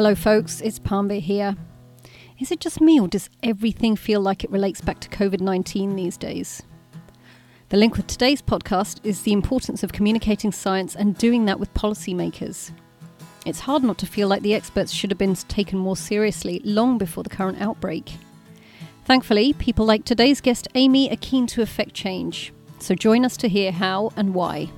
[0.00, 1.54] Hello, folks, it's Palmvir here.
[2.38, 5.94] Is it just me, or does everything feel like it relates back to COVID 19
[5.94, 6.62] these days?
[7.68, 11.74] The link with today's podcast is the importance of communicating science and doing that with
[11.74, 12.70] policymakers.
[13.44, 16.96] It's hard not to feel like the experts should have been taken more seriously long
[16.96, 18.10] before the current outbreak.
[19.04, 22.54] Thankfully, people like today's guest Amy are keen to affect change.
[22.78, 24.70] So join us to hear how and why.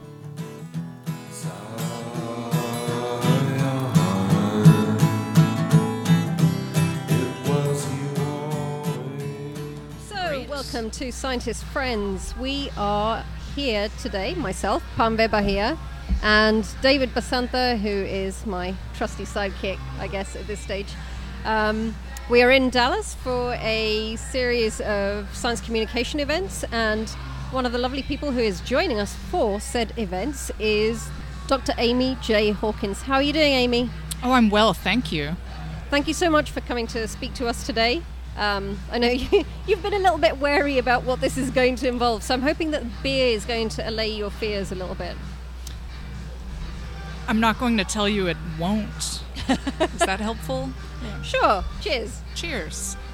[10.83, 12.37] Welcome to Scientist Friends.
[12.37, 15.79] We are here today, myself, Palmvir Bahia,
[16.25, 20.89] and David Basantha, who is my trusty sidekick, I guess, at this stage.
[21.45, 21.95] Um,
[22.29, 27.09] we are in Dallas for a series of science communication events, and
[27.52, 31.09] one of the lovely people who is joining us for said events is
[31.46, 31.74] Dr.
[31.79, 32.51] Amy J.
[32.51, 33.02] Hawkins.
[33.02, 33.89] How are you doing, Amy?
[34.24, 35.37] Oh, I'm well, thank you.
[35.91, 38.02] Thank you so much for coming to speak to us today.
[38.37, 41.77] Um, I know you, you've been a little bit wary about what this is going
[41.77, 44.95] to involve, so I'm hoping that beer is going to allay your fears a little
[44.95, 45.16] bit.
[47.29, 49.23] I'm not going to tell you it won't.
[49.49, 50.71] Is that helpful?
[51.23, 51.65] Sure.
[51.80, 52.21] Cheers.
[52.35, 52.97] Cheers.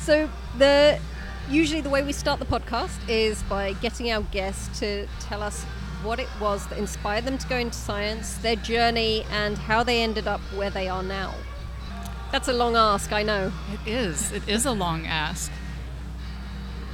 [0.00, 0.98] So the
[1.50, 5.62] usually the way we start the podcast is by getting our guests to tell us
[6.02, 10.02] what it was that inspired them to go into science, their journey, and how they
[10.02, 11.34] ended up where they are now.
[12.32, 13.52] That's a long ask, I know.
[13.72, 14.32] It is.
[14.32, 15.50] It is a long ask.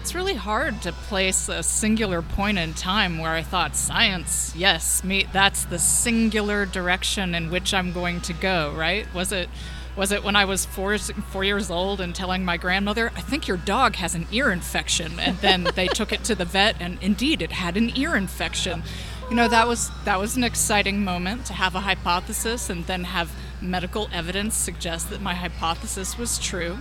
[0.01, 5.03] It's really hard to place a singular point in time where I thought science, yes,
[5.03, 9.13] me that's the singular direction in which I'm going to go, right?
[9.13, 9.49] Was it
[9.97, 13.49] was it when I was four, four years old and telling my grandmother, I think
[13.49, 15.19] your dog has an ear infection?
[15.19, 18.83] And then they took it to the vet, and indeed it had an ear infection.
[19.31, 23.05] You know, that was, that was an exciting moment to have a hypothesis and then
[23.05, 26.79] have medical evidence suggests that my hypothesis was true.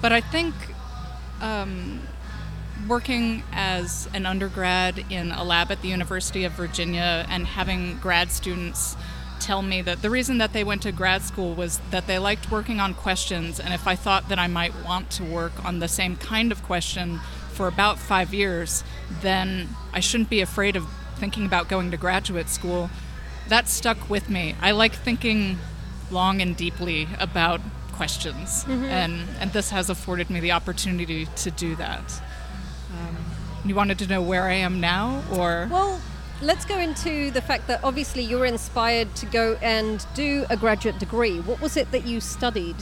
[0.00, 0.54] But I think
[1.40, 2.00] um,
[2.86, 8.30] working as an undergrad in a lab at the University of Virginia and having grad
[8.30, 8.96] students
[9.40, 12.50] tell me that the reason that they went to grad school was that they liked
[12.50, 15.88] working on questions, and if I thought that I might want to work on the
[15.88, 17.20] same kind of question
[17.52, 18.84] for about five years,
[19.22, 22.90] then I shouldn't be afraid of thinking about going to graduate school.
[23.48, 24.54] That stuck with me.
[24.60, 25.58] I like thinking
[26.10, 27.60] long and deeply about
[27.92, 32.22] questions, and, and this has afforded me the opportunity to do that.
[32.92, 33.16] Um,
[33.64, 35.68] you wanted to know where I am now, or?
[35.70, 36.00] Well,
[36.40, 40.56] let's go into the fact that obviously you were inspired to go and do a
[40.56, 41.40] graduate degree.
[41.40, 42.76] What was it that you studied?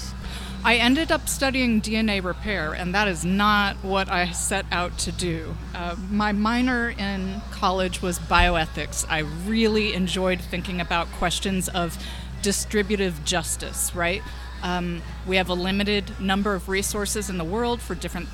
[0.65, 5.13] I ended up studying DNA repair, and that is not what I set out to
[5.13, 5.55] do.
[5.75, 9.07] Uh, my minor in college was bioethics.
[9.09, 11.97] I really enjoyed thinking about questions of
[12.47, 14.23] distributive justice, right?
[14.63, 18.29] Um, we have a limited number of resources in the world for different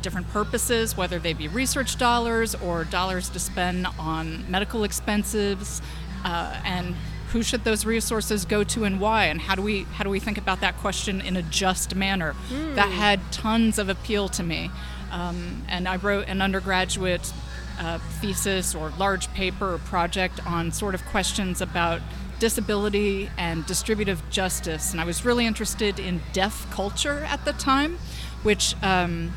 [0.00, 5.82] different purposes, whether they be research dollars or dollars to spend on medical expenses,
[6.24, 6.94] uh, and
[7.32, 10.20] who should those resources go to and why, and how do we how do we
[10.20, 12.36] think about that question in a just manner?
[12.76, 14.70] That had tons of appeal to me,
[15.10, 17.32] um, and I wrote an undergraduate
[17.80, 22.00] uh, thesis or large paper or project on sort of questions about
[22.38, 27.98] disability and distributive justice, and I was really interested in deaf culture at the time,
[28.42, 29.32] which um,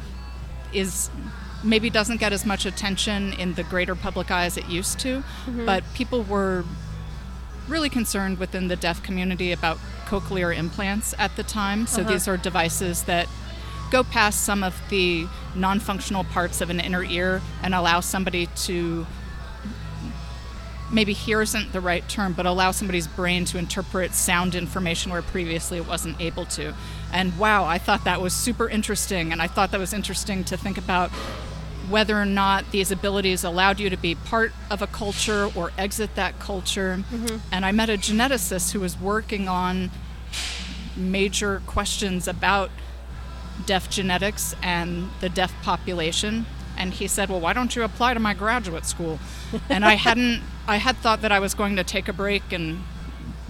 [0.73, 1.09] is
[1.63, 5.23] maybe doesn't get as much attention in the greater public eye as it used to,
[5.65, 6.63] but people were
[7.67, 11.85] really concerned within the deaf community about cochlear implants at the time.
[11.85, 13.27] So these are devices that
[13.91, 18.47] go past some of the non functional parts of an inner ear and allow somebody
[18.67, 19.05] to
[20.91, 25.21] maybe hear isn't the right term, but allow somebody's brain to interpret sound information where
[25.21, 26.73] previously it wasn't able to.
[27.11, 29.31] And wow, I thought that was super interesting.
[29.31, 31.11] And I thought that was interesting to think about
[31.89, 36.15] whether or not these abilities allowed you to be part of a culture or exit
[36.15, 37.03] that culture.
[37.11, 37.37] Mm-hmm.
[37.51, 39.89] And I met a geneticist who was working on
[40.95, 42.69] major questions about
[43.65, 46.45] deaf genetics and the deaf population.
[46.77, 49.19] And he said, Well, why don't you apply to my graduate school?
[49.69, 52.83] and I hadn't, I had thought that I was going to take a break and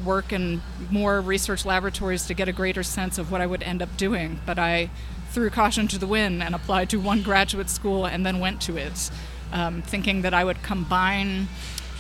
[0.05, 3.81] work in more research laboratories to get a greater sense of what I would end
[3.81, 4.39] up doing.
[4.45, 4.89] But I
[5.31, 8.77] threw caution to the wind and applied to one graduate school and then went to
[8.77, 9.11] it,
[9.51, 11.49] um, thinking that I would combine,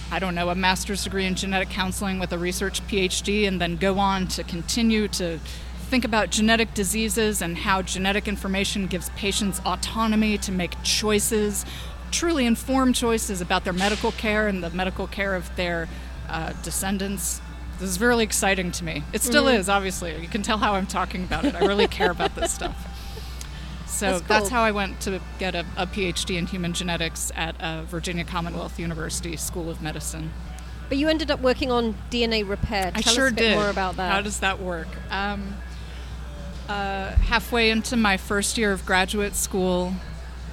[0.09, 3.75] I don't know, a master's degree in genetic counseling with a research PhD and then
[3.75, 5.37] go on to continue to
[5.89, 11.65] think about genetic diseases and how genetic information gives patients autonomy to make choices,
[12.11, 15.87] truly informed choices about their medical care and the medical care of their
[16.29, 17.41] uh, descendants.
[17.79, 19.03] this is really exciting to me.
[19.13, 19.57] It still Mhm.
[19.59, 20.19] is, obviously.
[20.21, 21.55] You can tell how I'm talking about it.
[21.55, 22.75] I really care about this stuff.
[23.87, 27.59] So That's that's, how I went to get a, a PhD in human genetics at
[27.59, 30.31] uh, Virginia Commonwealth University School of Medicine.
[30.87, 32.91] But you ended up working on DNA repair.
[32.95, 33.55] I sure us a bit did.
[33.57, 34.09] more about that.
[34.11, 34.87] How does that work?
[35.11, 35.55] Um,
[36.69, 39.93] uh, halfway into my first year of graduate school,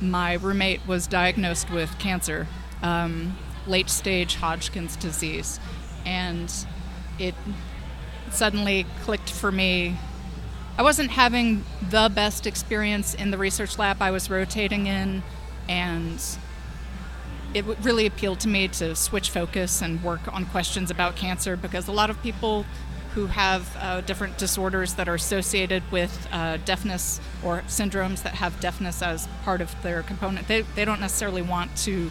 [0.01, 2.47] my roommate was diagnosed with cancer,
[2.83, 5.61] um, late stage Hodgkin's disease,
[6.05, 6.53] and
[7.19, 7.35] it
[8.31, 9.97] suddenly clicked for me.
[10.79, 15.23] I wasn't having the best experience in the research lab I was rotating in,
[15.69, 16.23] and
[17.55, 21.89] it really appealed to me to switch focus and work on questions about cancer because
[21.89, 22.67] a lot of people
[23.17, 28.61] who have uh, different disorders that are associated with uh, deafness or syndromes that have
[28.61, 32.11] deafness as part of their component, they, they don't necessarily want to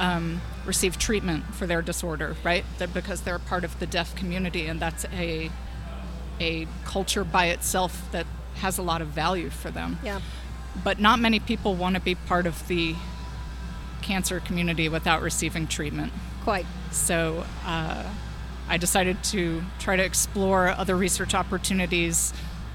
[0.00, 2.64] um, receive treatment for their disorder, right?
[2.78, 5.50] They're, because they're part of the deaf community, and that's a
[6.40, 8.26] a culture by itself that
[8.56, 10.20] has a lot of value for them Yeah.
[10.82, 12.96] but not many people want to be part of the
[14.00, 16.12] cancer community without receiving treatment.
[16.42, 16.64] Quite.
[16.90, 18.04] So uh,
[18.70, 22.32] I decided to try to explore other research opportunities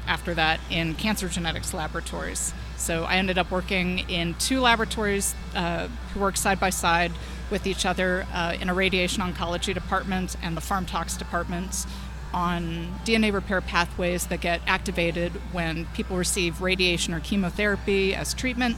[0.08, 2.54] after that in cancer genetics laboratories.
[2.78, 7.14] So I ended up working in two laboratories uh, who work side by side
[7.50, 11.88] with each other uh, in a radiation oncology department and the pharm tox departments
[12.34, 18.76] on DNA repair pathways that get activated when people receive radiation or chemotherapy as treatment.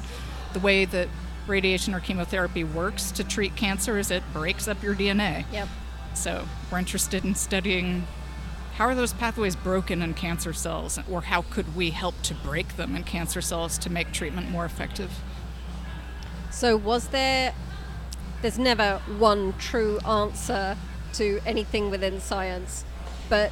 [0.54, 1.08] The way that
[1.48, 5.46] radiation or chemotherapy works to treat cancer is it breaks up your DNA.
[5.52, 5.68] Yep.
[6.18, 8.08] So we're interested in studying
[8.76, 12.76] how are those pathways broken in cancer cells, or how could we help to break
[12.76, 15.12] them in cancer cells to make treatment more effective?
[16.52, 17.54] So was there?
[18.42, 20.76] There's never one true answer
[21.14, 22.84] to anything within science,
[23.30, 23.52] but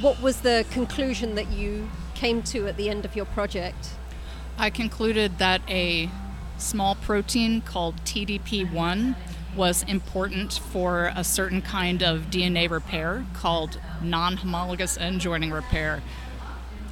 [0.00, 3.90] what was the conclusion that you came to at the end of your project?
[4.58, 6.10] I concluded that a
[6.58, 9.16] small protein called TDP1
[9.56, 16.02] was important for a certain kind of DNA repair called non-homologous end joining repair.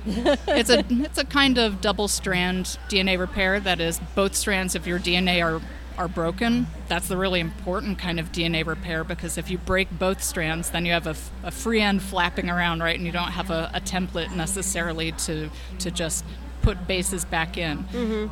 [0.07, 4.87] it's a it's a kind of double strand DNA repair that is both strands of
[4.87, 5.61] your DNA are
[5.99, 6.67] are broken.
[6.89, 10.87] That's the really important kind of DNA repair because if you break both strands, then
[10.87, 12.97] you have a, a free end flapping around, right?
[12.97, 16.25] And you don't have a, a template necessarily to to just
[16.63, 17.85] put bases back in.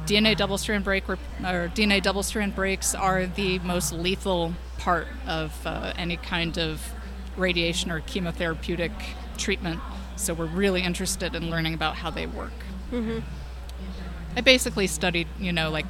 [0.07, 5.67] DNA double strand break or DNA double strand breaks are the most lethal part of
[5.67, 6.93] uh, any kind of
[7.37, 8.93] radiation or chemotherapeutic
[9.37, 9.81] treatment.
[10.17, 12.53] So we're really interested in learning about how they work.
[14.37, 15.87] I basically studied, you know, like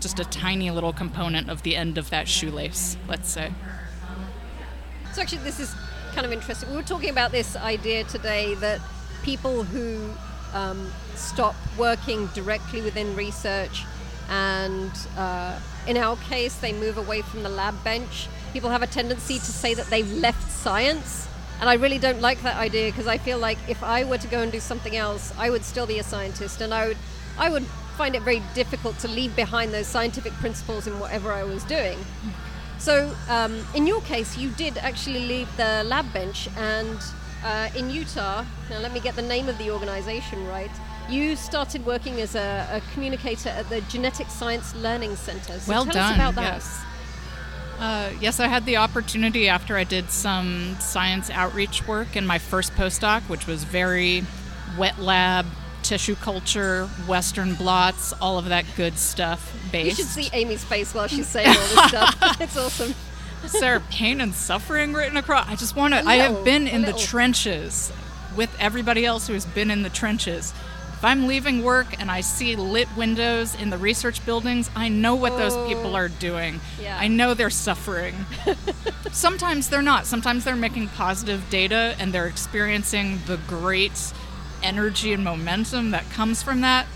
[0.00, 3.52] just a tiny little component of the end of that shoelace, let's say.
[5.14, 5.74] So actually, this is
[6.14, 6.70] kind of interesting.
[6.70, 8.80] We were talking about this idea today that
[9.22, 10.10] people who
[10.54, 13.84] um, stop working directly within research,
[14.30, 18.28] and uh, in our case, they move away from the lab bench.
[18.52, 21.28] People have a tendency to say that they've left science,
[21.60, 24.28] and I really don't like that idea because I feel like if I were to
[24.28, 26.96] go and do something else, I would still be a scientist, and I would,
[27.36, 27.66] I would
[27.98, 31.98] find it very difficult to leave behind those scientific principles in whatever I was doing.
[32.78, 36.98] So, um, in your case, you did actually leave the lab bench, and
[37.44, 40.70] uh, in Utah, now let me get the name of the organization right.
[41.08, 45.58] You started working as a, a communicator at the Genetic Science Learning Center.
[45.60, 46.12] So well tell done.
[46.12, 46.54] us about that.
[46.54, 46.84] Yes.
[47.78, 52.38] Uh, yes, I had the opportunity after I did some science outreach work in my
[52.38, 54.24] first postdoc, which was very
[54.78, 55.44] wet lab,
[55.82, 59.98] tissue culture, Western blots, all of that good stuff based.
[59.98, 62.40] You should see Amy's face while she's saying all this stuff.
[62.40, 62.94] It's awesome.
[63.44, 65.48] Is there pain and suffering written across?
[65.48, 66.00] I just want to.
[66.00, 67.92] I have been in the trenches
[68.36, 70.52] with everybody else who has been in the trenches.
[70.94, 75.14] If I'm leaving work and I see lit windows in the research buildings, I know
[75.14, 75.68] what those oh.
[75.68, 75.96] people Oh.
[75.96, 76.60] are doing.
[76.80, 76.96] Yeah.
[76.98, 78.14] I know they're suffering.
[79.12, 80.06] Sometimes they're not.
[80.06, 84.12] Sometimes they're making positive data and they're experiencing the great
[84.62, 86.86] energy and momentum that comes from that.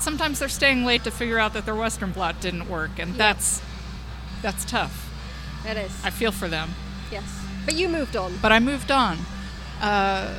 [0.00, 3.62] Sometimes they're staying late to figure out that their Western blot didn't work, and that's
[4.42, 5.05] that's tough.
[5.66, 6.04] It is.
[6.04, 6.70] I feel for them.
[7.10, 7.24] yes.
[7.64, 8.38] But you moved on.
[8.40, 9.18] But I moved on.
[9.80, 10.38] Uh,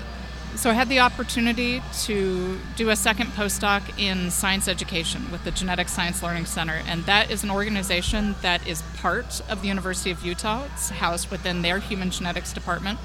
[0.55, 5.51] so I had the opportunity to do a second postdoc in science education with the
[5.51, 10.09] Genetic Science Learning Center, and that is an organization that is part of the University
[10.09, 10.65] of Utah.
[10.73, 12.97] It's housed within their human genetics department.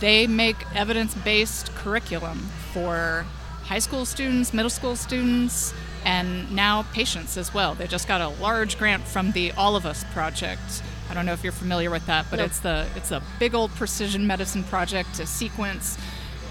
[0.00, 3.24] They make evidence based curriculum for
[3.64, 5.72] high school students, middle school students,
[6.04, 7.74] and now patients as well.
[7.74, 11.32] They just got a large grant from the All of Us project I don't know
[11.32, 12.44] if you're familiar with that, but No.
[12.44, 15.96] it's the it's a big old precision medicine project to sequence,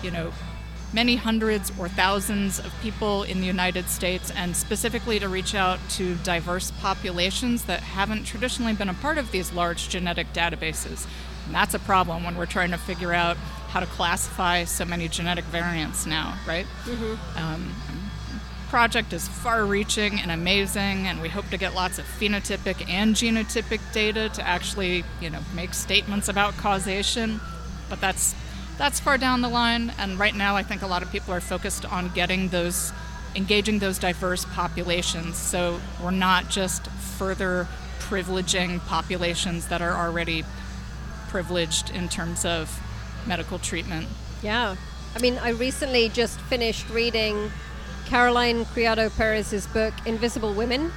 [0.02, 0.32] you know,
[0.94, 5.80] many hundreds or thousands of people in the United States and specifically to reach out
[5.90, 11.06] to diverse populations that haven't traditionally been a part of these large genetic databases.
[11.46, 13.36] And that's a problem when we're trying to figure out
[13.70, 16.66] how to classify so many genetic variants now, right?
[17.36, 17.76] Um,
[18.76, 23.80] project is far-reaching and amazing, and we hope to get lots of phenotypic and genotypic
[23.94, 27.40] data to actually, you know, make statements about causation.
[27.90, 28.36] But that's
[28.78, 31.40] that's far down the line, and right now I think a lot of people are
[31.40, 32.92] focused on getting those,
[33.34, 35.38] engaging those diverse populations.
[35.38, 36.86] So we're not just
[37.18, 40.44] further privileging populations that are already
[41.30, 42.78] privileged in terms of
[43.26, 44.10] medical treatment.
[44.44, 44.76] Yeah.
[45.16, 47.54] I mean, I recently just finished reading
[48.06, 50.92] Caroline Criado Perez's book, Invisible Women,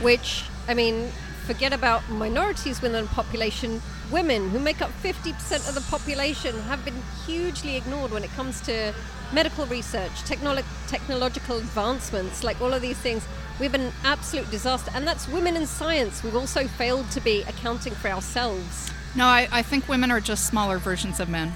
[0.00, 1.10] which, I mean,
[1.46, 3.82] forget about minorities within the population.
[4.10, 8.60] Women, who make up 50% of the population, have been hugely ignored when it comes
[8.62, 8.94] to
[9.32, 13.26] medical research, technolo- technological advancements, like all of these things.
[13.58, 16.22] We have been an absolute disaster, and that's women in science.
[16.22, 18.90] We've also failed to be accounting for ourselves.
[19.16, 21.52] No, I, I think women are just smaller versions of men.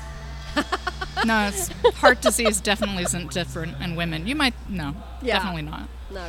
[1.25, 4.27] no, it's, heart disease definitely isn't different in women.
[4.27, 5.35] You might, no, Yeah.
[5.39, 5.89] definitely not.
[6.11, 6.27] No.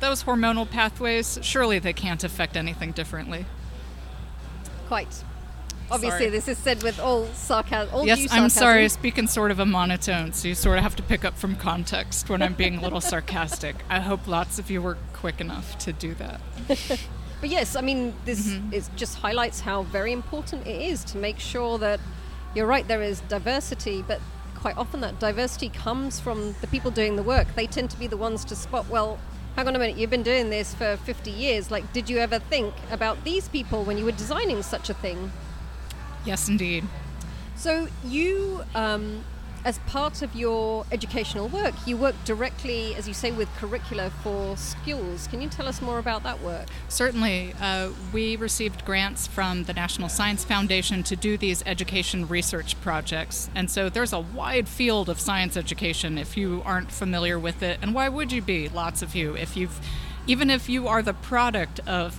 [0.00, 3.44] Those hormonal pathways, surely they can't affect anything differently.
[4.88, 5.24] Quite.
[5.90, 6.30] Obviously, Sorry.
[6.30, 7.92] this is said with all sarcasm.
[7.94, 8.44] All yes, sarcasm.
[8.44, 11.02] I'm sorry, I speak in sort of a monotone, so you sort of have to
[11.02, 13.74] pick up from context when I'm being a little sarcastic.
[13.88, 16.40] I hope lots of you were quick enough to do that.
[17.40, 18.74] But yes, I mean, this Mm-hmm.
[18.74, 21.98] is just highlights how very important it is to make sure that
[22.54, 22.86] you're right.
[22.86, 24.20] There is diversity, but
[24.54, 27.54] quite often that diversity comes from the people doing the work.
[27.54, 28.88] They tend to be the ones to spot.
[28.88, 29.18] Well,
[29.56, 29.96] hang on a minute.
[29.96, 31.70] You've been doing this for 50 years.
[31.70, 35.32] Like, did you ever think about these people when you were designing such a thing?
[36.24, 36.84] Yes, indeed.
[37.56, 39.24] So you, um,
[39.64, 44.56] as part of your educational work, you work directly, as you say, with curricula for
[44.56, 45.26] schools.
[45.26, 46.66] Can you tell us more about that work?
[46.88, 52.80] Certainly, uh, we received grants from the National Science Foundation to do these education research
[52.80, 53.50] projects.
[53.54, 57.78] And so there's a wide field of science education if you aren't familiar with it.
[57.82, 58.68] And why would you be?
[58.68, 59.36] Lots of you.
[59.36, 59.78] If you've,
[60.26, 62.18] even if you are the product of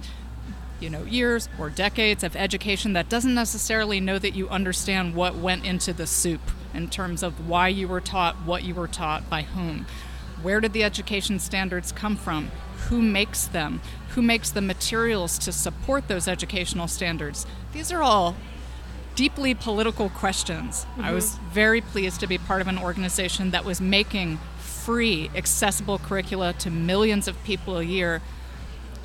[0.79, 5.35] you know, years or decades of education that doesn't necessarily know that you understand what
[5.35, 6.41] went into the soup
[6.73, 9.85] in terms of why you were taught, what you were taught, by whom.
[10.41, 12.51] Where did the education standards come from?
[12.89, 13.81] Who makes them?
[14.09, 17.45] Who makes the materials to support those educational standards?
[17.73, 18.35] These are all
[19.15, 20.85] deeply political questions.
[20.97, 21.15] I mm-hmm.
[21.15, 26.53] was very pleased to be part of an organization that was making free, accessible curricula
[26.53, 28.21] to millions of people a year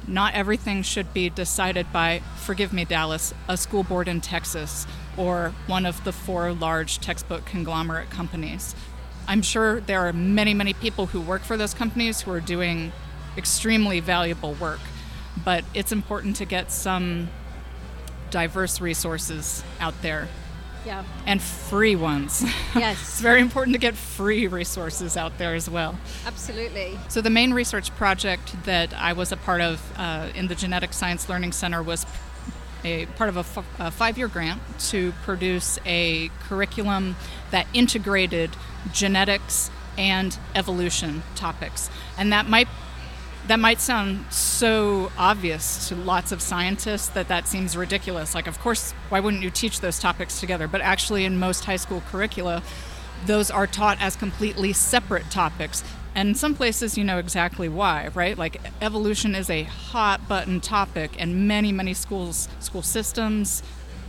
[0.08, 5.52] not everything should be decided by, forgive me, Dallas, a school board in Texas or
[5.66, 8.75] one of the four large textbook conglomerate companies.
[9.28, 12.92] I'm sure there are many, many people who work for those companies who are doing
[13.37, 14.80] extremely valuable work,
[15.44, 17.28] but it's important to get some
[18.30, 20.28] diverse resources out there
[20.85, 21.04] Yeah.
[21.26, 22.44] and free ones.
[22.76, 23.00] Yes.
[23.00, 25.99] it's very important to get free resources out there as well.
[26.26, 26.99] Absolutely.
[27.08, 30.92] So the main research project that I was a part of uh, in the Genetic
[30.92, 32.04] Science Learning Center was
[32.87, 37.16] a part of a, f- a five-year grant to produce a curriculum
[37.50, 38.50] that integrated
[38.93, 42.69] genetics and evolution topics, and that might
[43.49, 48.35] that might sound so obvious to lots of scientists that that seems ridiculous.
[48.35, 50.66] Like, of course, why wouldn't you teach those topics together?
[50.66, 52.62] But actually, in most high school curricula,
[53.25, 55.85] those are taught as completely separate topics.
[56.16, 58.38] And some places, you know exactly why, right?
[58.38, 63.62] Like, evolution is a hot button topic, and many, many schools, school systems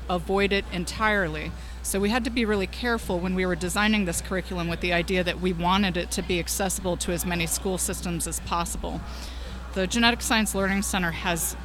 [0.10, 1.52] avoid it entirely.
[1.84, 4.94] So we had to be really careful when we were designing this curriculum with the
[4.94, 9.02] idea that we wanted it to be accessible to as many school systems as possible.
[9.74, 11.58] The Genetic Science Learning Center has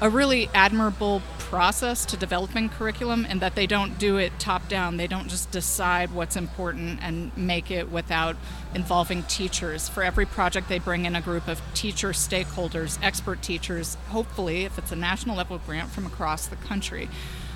[0.00, 4.96] a really admirable process to developing curriculum in that they don't do it top down.
[4.96, 8.36] They don't just decide what's important and make it without
[8.74, 9.88] involving teachers.
[9.88, 14.76] For every project, they bring in a group of teacher stakeholders, expert teachers, hopefully, if
[14.76, 17.08] it's a national level grant, from across the country.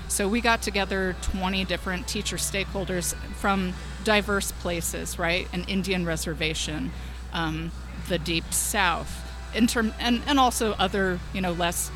[0.07, 5.47] So we got together 20 different teacher stakeholders from diverse places, right?
[5.53, 6.91] An Indian reservation,
[7.33, 7.71] um,
[8.09, 9.27] the Deep South,
[9.67, 11.91] term, and, and also other, you know, less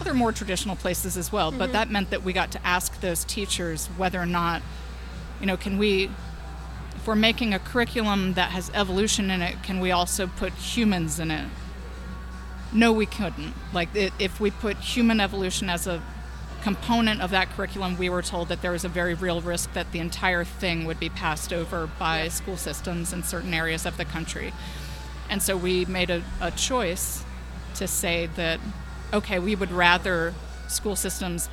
[0.00, 1.50] other more traditional places as well.
[1.50, 1.72] But mm-hmm.
[1.72, 4.62] that meant that we got to ask those teachers whether or not,
[5.40, 6.10] you know, can we,
[6.94, 11.18] if we're making a curriculum that has evolution in it, can we also put humans
[11.20, 11.48] in it?
[12.72, 13.54] no, we couldn't.
[13.72, 16.02] Like, it, if we put human evolution as a
[16.62, 19.92] component of that curriculum, we were told that there was a very real risk that
[19.92, 22.28] the entire thing would be passed over by Yeah.
[22.28, 24.52] school systems in certain areas of the country.
[25.30, 27.24] And so we made a, a choice
[27.76, 28.60] to say that,
[29.12, 30.34] okay, we would rather
[30.68, 31.48] school systems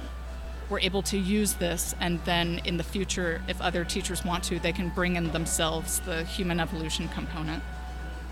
[0.69, 4.59] were able to use this, and then in the future, if other teachers want to,
[4.59, 7.61] they can bring in themselves the human evolution component,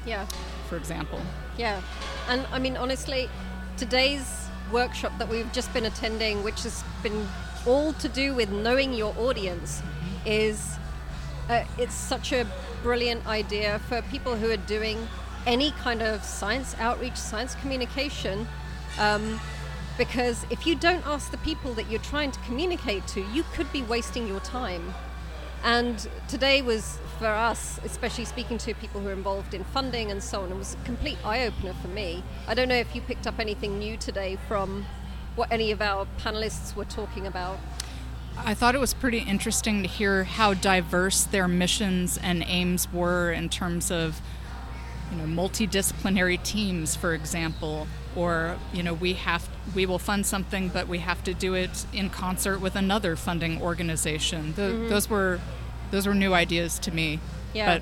[0.05, 0.25] Yeah.
[0.67, 1.21] for example.
[1.57, 1.81] Yeah,
[2.29, 3.29] and I mean, honestly,
[3.77, 7.27] today's workshop that we've just been attending, which has been
[7.67, 9.83] all to do with knowing your audience,
[10.25, 10.77] is
[11.49, 12.47] uh, it's such a
[12.81, 15.07] brilliant idea for people who are doing
[15.45, 18.47] any kind of science outreach, science communication.
[18.99, 19.39] Um,
[19.97, 23.71] because if you don't ask the people that you're trying to communicate to, you could
[23.71, 24.93] be wasting your time.
[25.63, 30.23] And today was for us, especially speaking to people who are involved in funding and
[30.23, 32.23] so on, it was a complete eye opener for me.
[32.47, 34.85] I don't know if you picked up anything new today from
[35.35, 37.59] what any of our panelists were talking about.
[38.37, 43.31] I thought it was pretty interesting to hear how diverse their missions and aims were
[43.31, 44.19] in terms of,
[45.11, 50.69] you know, multidisciplinary teams, for example, or you know, we have we will fund something,
[50.69, 54.53] but we have to do it in concert with another funding organization.
[54.53, 54.89] Th mm-hmm.
[54.89, 55.39] Those were
[55.91, 57.19] those were new ideas to me,
[57.53, 57.65] Yeah.
[57.65, 57.81] but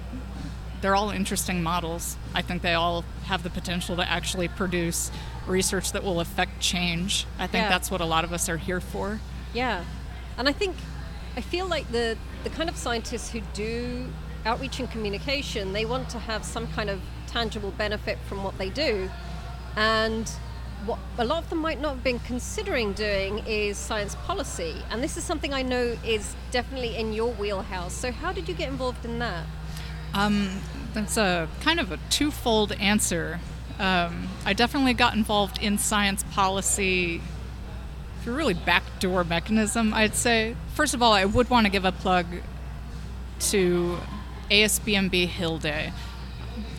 [0.81, 2.17] they're all interesting models.
[2.33, 5.11] I think they all have the potential to actually produce
[5.45, 7.25] research that will affect change.
[7.37, 7.69] I think Yeah.
[7.69, 9.19] that's what a lot of us are here for.
[9.53, 9.83] Yeah,
[10.37, 10.75] and I think
[11.37, 14.09] I feel like the the kind of scientists who do
[14.45, 18.69] outreach and communication, they want to have some kind of tangible benefit from what they
[18.69, 19.09] do,
[19.75, 20.29] and
[20.85, 25.03] what a lot of them might not have been considering doing is science policy, and
[25.03, 27.93] this is something I know is definitely in your wheelhouse.
[27.93, 29.45] So how did you get involved in that?
[30.13, 30.61] Um,
[30.93, 33.39] that's a kind of a twofold answer.
[33.77, 37.21] Um, I definitely got involved in science policy
[38.21, 40.55] through really backdoor mechanism, I'd say.
[40.73, 42.25] First of all, I would want to give a plug
[43.39, 43.97] to
[44.51, 45.93] ASBMB Hill Day.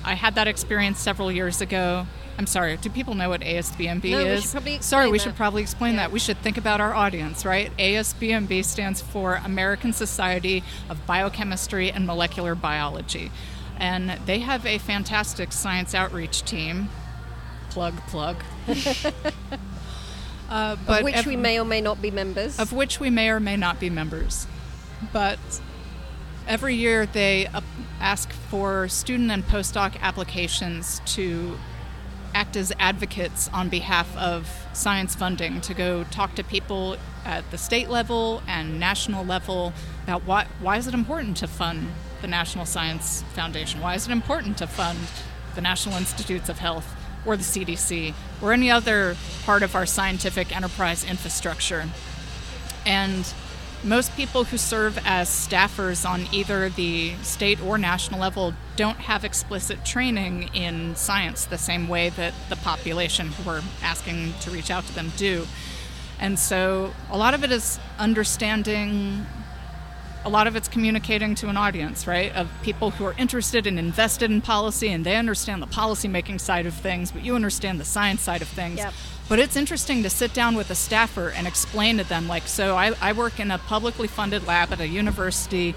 [0.05, 2.07] I had that experience several years ago.
[2.39, 4.51] I'm sorry, do people know what ASBMB No, is?
[4.51, 5.25] probably sorry, we that.
[5.25, 6.01] should probably explain Yeah.
[6.01, 6.13] that.
[6.13, 7.71] We should think about our audience, right?
[7.79, 13.31] ASBMB stands for American Society of Biochemistry and Molecular Biology.
[13.79, 16.89] And they have a fantastic science outreach team.
[17.71, 18.37] Plug, plug.
[20.51, 22.59] uh, but of which ev- we may or may not be members.
[22.59, 24.47] of which we may or may not be members.
[25.13, 25.39] But
[26.51, 27.49] every year they
[28.01, 31.57] ask for student and postdoc applications to
[32.35, 37.59] act as advocates on behalf of science funding to go talk to people at the
[37.59, 41.87] state level and national level about why, why is it important to fund
[42.21, 43.81] the National Science Foundation?
[43.81, 44.99] Why is it important to fund
[45.55, 50.55] the National Institutes of Health or the CDC or any other part of our scientific
[50.55, 51.89] enterprise infrastructure?
[52.85, 53.33] And
[53.83, 59.25] most people who serve as staffers on either the state or national level don't have
[59.25, 64.71] explicit training in science the same way that the population who we're asking to reach
[64.71, 65.47] out to them do.
[66.19, 69.27] And so a lot of it is understanding
[70.25, 72.35] a lot of it's communicating to an audience, right?
[72.35, 76.39] Of people who are interested and invested in policy and they understand the policy making
[76.39, 78.79] side of things, but you understand the science side of things.
[78.79, 78.93] Yep.
[79.29, 82.77] But it's interesting to sit down with a staffer and explain to them, like, so
[82.77, 85.75] I, I work in a publicly funded lab at a university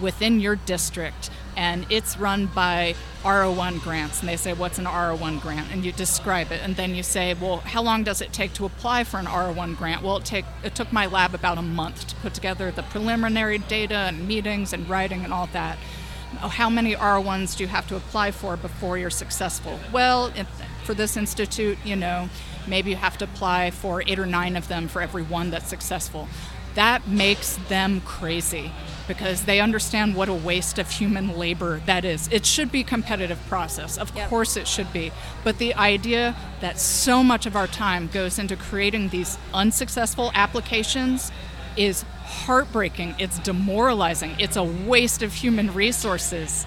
[0.00, 4.20] within your district, and it's run by R01 grants.
[4.20, 5.72] And they say, What's an R01 grant?
[5.72, 6.60] And you describe it.
[6.62, 9.76] And then you say, Well, how long does it take to apply for an R01
[9.76, 10.02] grant?
[10.02, 13.58] Well, it, take, it took my lab about a month to put together the preliminary
[13.58, 15.78] data and meetings and writing and all that.
[16.38, 19.78] How many R1s do you have to apply for before you're successful?
[19.92, 20.48] Well, if,
[20.84, 22.30] for this institute, you know,
[22.66, 25.68] maybe you have to apply for eight or nine of them for every one that's
[25.68, 26.28] successful.
[26.74, 28.72] That makes them crazy
[29.08, 32.28] because they understand what a waste of human labor that is.
[32.30, 33.98] It should be a competitive process.
[33.98, 34.28] Of Yep.
[34.28, 35.12] course it should be.
[35.44, 41.32] But the idea that so much of our time goes into creating these unsuccessful applications
[41.76, 43.14] is heartbreaking.
[43.18, 44.36] It's demoralizing.
[44.38, 46.64] It's a waste of human resources.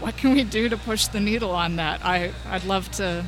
[0.00, 2.04] What can we do to push the needle on that?
[2.04, 3.24] I, I'd love to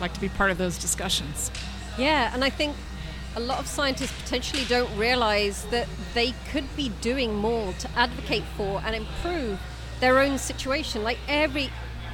[0.00, 1.50] like to be part of those discussions.
[1.98, 2.76] Yeah, and I think
[3.36, 8.44] a lot of scientists potentially don't realize that they could be doing more to advocate
[8.56, 9.60] for and improve
[10.00, 11.02] their own situation.
[11.04, 11.70] Like every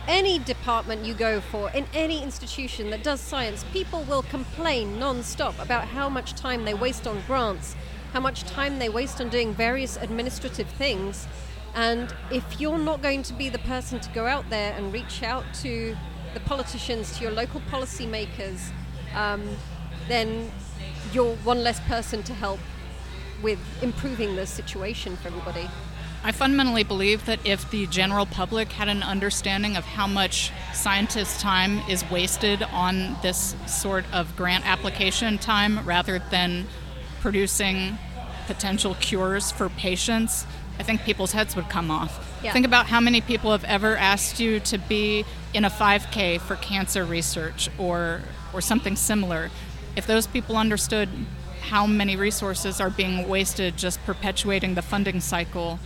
[0.08, 5.58] any department you go for in any institution that does science, people will complain non-stop
[5.58, 7.74] about how much time they waste on grants,
[8.12, 11.26] how much time they waste on doing various administrative things.
[11.74, 15.22] And if you're not going to be the person to go out there and reach
[15.22, 15.96] out to
[16.34, 18.70] the politicians, to your local policymakers,
[19.14, 19.42] um,
[20.08, 20.50] then
[21.16, 22.60] you're one less person to help
[23.42, 25.66] with improving the situation for everybody.
[26.22, 31.40] I fundamentally believe that if the general public had an understanding of how much scientists'
[31.40, 36.66] time is wasted on this sort of grant application time rather than
[37.20, 37.98] producing
[38.46, 40.46] potential cures for patients,
[40.78, 42.38] I think people's heads would come off.
[42.42, 42.52] Yeah.
[42.52, 45.24] Think about how many people have ever asked you to be
[45.54, 48.20] in a 5K for cancer research or,
[48.52, 49.50] or something similar.
[49.96, 51.08] If those people understood
[51.62, 55.78] how many resources are being wasted just perpetuating the funding cycle,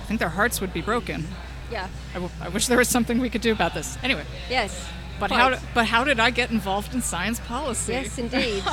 [0.00, 1.26] I think their hearts would be broken.
[1.72, 1.88] Yeah.
[2.10, 3.98] I, w- I wish there was something we could do about this.
[4.02, 4.86] Anyway, Yes.
[5.18, 5.54] but quite.
[5.54, 7.92] how, but how did I get involved in science policy?
[7.92, 8.62] Yes, indeed.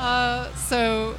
[0.00, 1.14] Uh, so,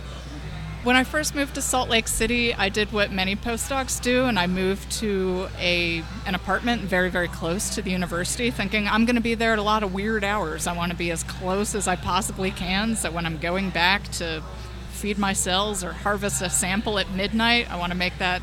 [0.83, 4.37] when I first moved to Salt Lake City, I did what many postdocs do, and
[4.37, 9.15] I moved to a an apartment very, very close to the university, thinking I'm going
[9.15, 10.67] to be there at a lot of weird hours.
[10.67, 14.03] I want to be as close as I possibly can, so when I'm going back
[14.13, 14.43] to
[14.91, 18.41] feed my cells or harvest a sample at midnight, I want to make that,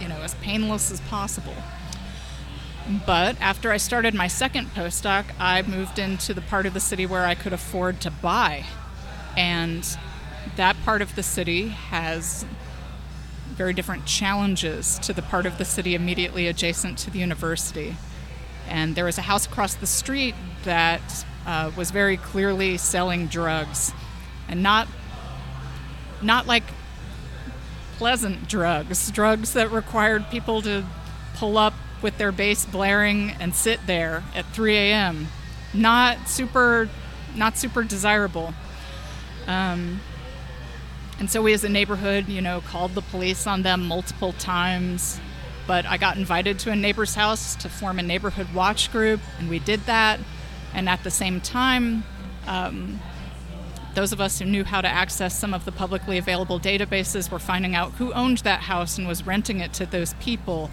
[0.00, 1.54] you know, as painless as possible.
[3.06, 7.04] But after I started my second postdoc, I moved into the part of the city
[7.04, 8.64] where I could afford to buy.
[9.36, 9.86] And
[10.56, 12.44] that part of the city has
[13.54, 17.96] very different challenges to the part of the city immediately adjacent to the university.
[18.68, 23.92] And there was a house across the street that uh, was very clearly selling drugs,
[24.48, 24.88] and not
[26.22, 26.64] not like
[27.98, 30.84] pleasant drugs, drugs that required people to
[31.34, 35.28] pull up with their bass blaring and sit there at 3 a.m.
[35.72, 36.88] Not super,
[37.34, 38.54] not super desirable.
[39.46, 40.00] Um,
[41.18, 45.20] and so we, as a neighborhood, you know, called the police on them multiple times.
[45.66, 49.48] But I got invited to a neighbor's house to form a neighborhood watch group, and
[49.48, 50.20] we did that.
[50.74, 52.04] And at the same time,
[52.46, 53.00] um,
[53.94, 57.38] those of us who knew how to access some of the publicly available databases were
[57.38, 60.68] finding out who owned that house and was renting it to those people.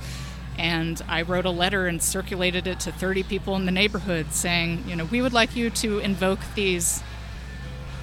[0.57, 4.83] And I wrote a letter and circulated it to 30 people in the neighborhood saying,
[4.87, 7.03] you know, we would like you to invoke these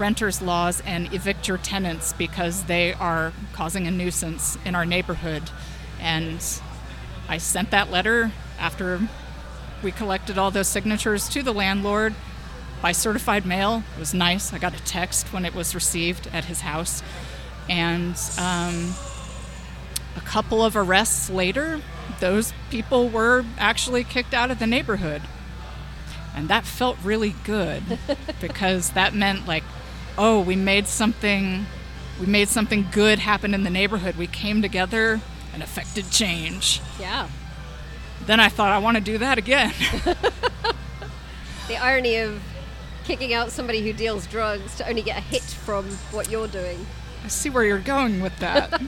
[0.00, 5.50] renters laws and evict your tenants because they are causing a nuisance in our neighborhood.
[6.00, 6.42] And
[7.28, 9.00] I sent that letter after
[9.82, 12.14] we collected all those signatures to the landlord
[12.82, 13.82] by certified mail.
[13.96, 14.52] It was nice.
[14.52, 17.02] I got a text when it was received at his house.
[17.68, 18.94] And um,
[20.16, 21.80] a couple of arrests later,
[22.20, 25.22] those people were actually kicked out of the neighborhood.
[26.34, 27.82] And that felt really good
[28.40, 29.64] because that meant like,
[30.18, 31.66] oh, we made something
[32.20, 34.16] we made something good happen in the neighborhood.
[34.16, 35.20] We came together
[35.54, 36.80] and affected change.
[37.00, 37.28] yeah.
[38.26, 39.72] Then I thought I want to do that again.
[41.68, 42.42] The irony of
[43.04, 46.86] kicking out somebody who deals drugs to only get a hit from what you're doing.
[47.22, 48.72] I see where you're going with that.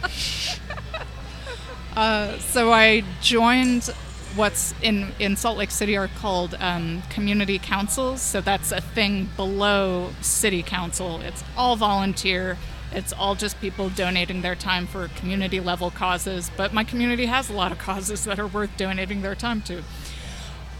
[1.96, 3.94] uh, so I joined
[4.36, 8.20] what's in, in Salt Lake City are called um, community councils.
[8.20, 11.20] So that's a thing below city council.
[11.20, 12.56] It's all volunteer.
[12.92, 16.50] It's all just people donating their time for community level causes.
[16.56, 19.82] But my community has a lot of causes that are worth donating their time to.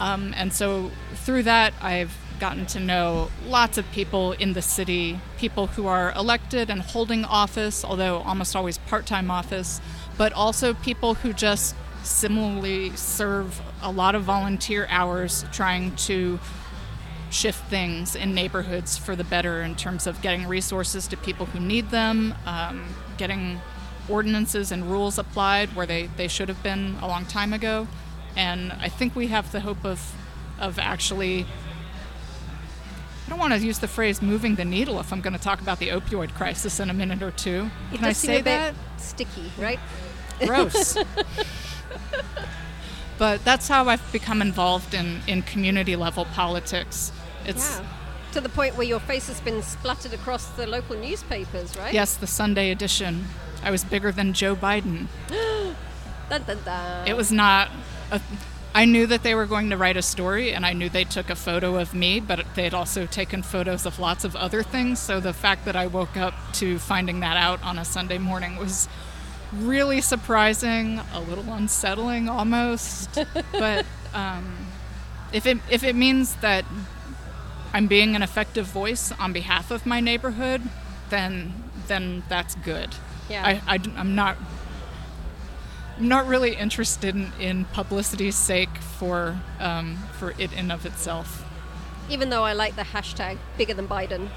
[0.01, 5.21] Um, and so through that, I've gotten to know lots of people in the city,
[5.37, 9.81] people who are elected and holding office, although almost always part time office,
[10.17, 16.39] but also people who just similarly serve a lot of volunteer hours trying to
[17.31, 21.61] shift things in neighborhoods for the better in terms of getting resources to people who
[21.61, 22.85] need them, um,
[23.17, 23.61] getting
[24.09, 27.87] ordinances and rules applied where they, they should have been a long time ago.
[28.37, 30.13] And I think we have the hope of,
[30.59, 31.47] of actually,
[33.27, 35.61] I don't want to use the phrase moving the needle if I'm going to talk
[35.61, 37.71] about the opioid crisis in a minute or two.
[37.93, 38.75] It Can I say a bit that?
[38.97, 39.79] sticky, right?
[40.45, 40.97] Gross.
[43.19, 47.13] but that's how I've become involved in, in community level politics.
[47.45, 47.87] It's Yeah.
[48.33, 51.93] To the point where your face has been splattered across the local newspapers, right?
[51.93, 53.25] yes, the Sunday edition.
[53.63, 55.09] I was bigger than Joe Biden.
[56.31, 57.09] Dun, dun, dun.
[57.09, 57.71] It was not.
[58.13, 58.21] A,
[58.73, 61.29] I knew that they were going to write a story, and I knew they took
[61.29, 65.01] a photo of me, but they had also taken photos of lots of other things.
[65.01, 68.57] So the fact that I woke up to finding that out on a Sunday morning
[68.57, 68.89] was
[69.53, 73.19] really surprising, a little unsettling almost.
[73.53, 74.67] but um,
[75.33, 76.65] if it if it means that
[77.73, 80.63] I'm being an effective voice on behalf of my neighborhood,
[81.11, 81.53] then
[81.87, 82.91] then that's good.
[83.29, 83.47] Yeah.
[83.47, 84.37] I, I am not
[85.99, 91.45] I'm not really interested in, in publicity's sake for um, for it in of itself.
[92.09, 94.29] Even though I like the hashtag bigger than Biden.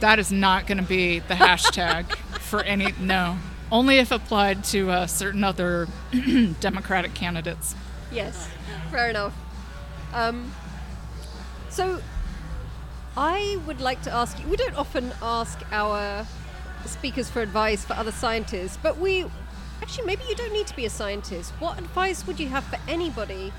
[0.00, 3.38] That is not going to be the hashtag for any, no.
[3.72, 5.88] Only if applied to uh, certain other
[6.60, 7.74] Democratic candidates.
[8.12, 8.48] Yes,
[8.90, 9.34] fair enough.
[10.12, 10.52] Um,
[11.70, 12.00] so,
[13.16, 14.48] I would like to ask you.
[14.48, 16.26] We don't often ask our
[16.84, 19.24] speakers for advice for other scientists, but we
[19.82, 21.52] actually maybe you don't need to be a scientist.
[21.58, 23.52] What advice would you have for anybody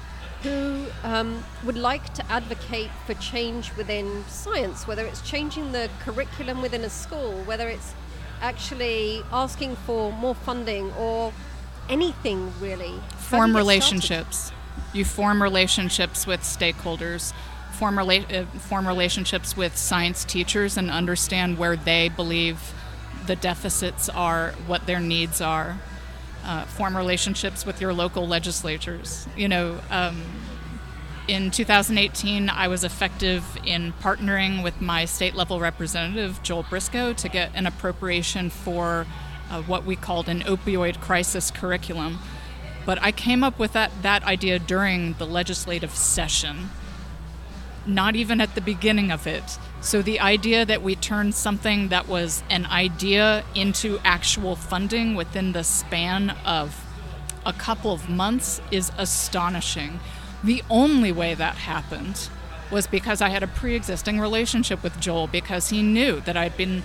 [0.44, 6.62] who um, would like to advocate for change within science, whether it's changing the curriculum
[6.62, 7.94] within a school, whether it's
[8.46, 11.34] actually asking for more funding or
[11.90, 12.94] anything really?
[13.18, 14.52] Form relationships.
[14.94, 17.34] You form relationships with stakeholders.
[17.74, 22.74] Form, rela- uh, form relationships with science teachers and understand where they believe
[23.26, 25.78] the deficits are, what their needs are.
[26.46, 29.28] Uh, form relationships with your local legislatures.
[29.36, 30.22] You know, um,
[31.28, 37.30] in 2018, I was effective in partnering with my state level representative, Joel Briscoe, to
[37.30, 39.06] get an appropriation for
[39.50, 42.20] uh, what we called an opioid crisis curriculum.
[42.86, 46.70] But I came up with that, that idea during the legislative session,
[47.86, 49.58] not even at the beginning of it.
[49.82, 55.54] So the idea that we turned something that was an idea into actual funding within
[55.54, 56.86] the span of
[57.46, 60.00] a couple of months is astonishing.
[60.46, 62.30] The only way that happened
[62.72, 66.56] was because I had a pre existing relationship with Joel because he knew that I'd
[66.56, 66.84] been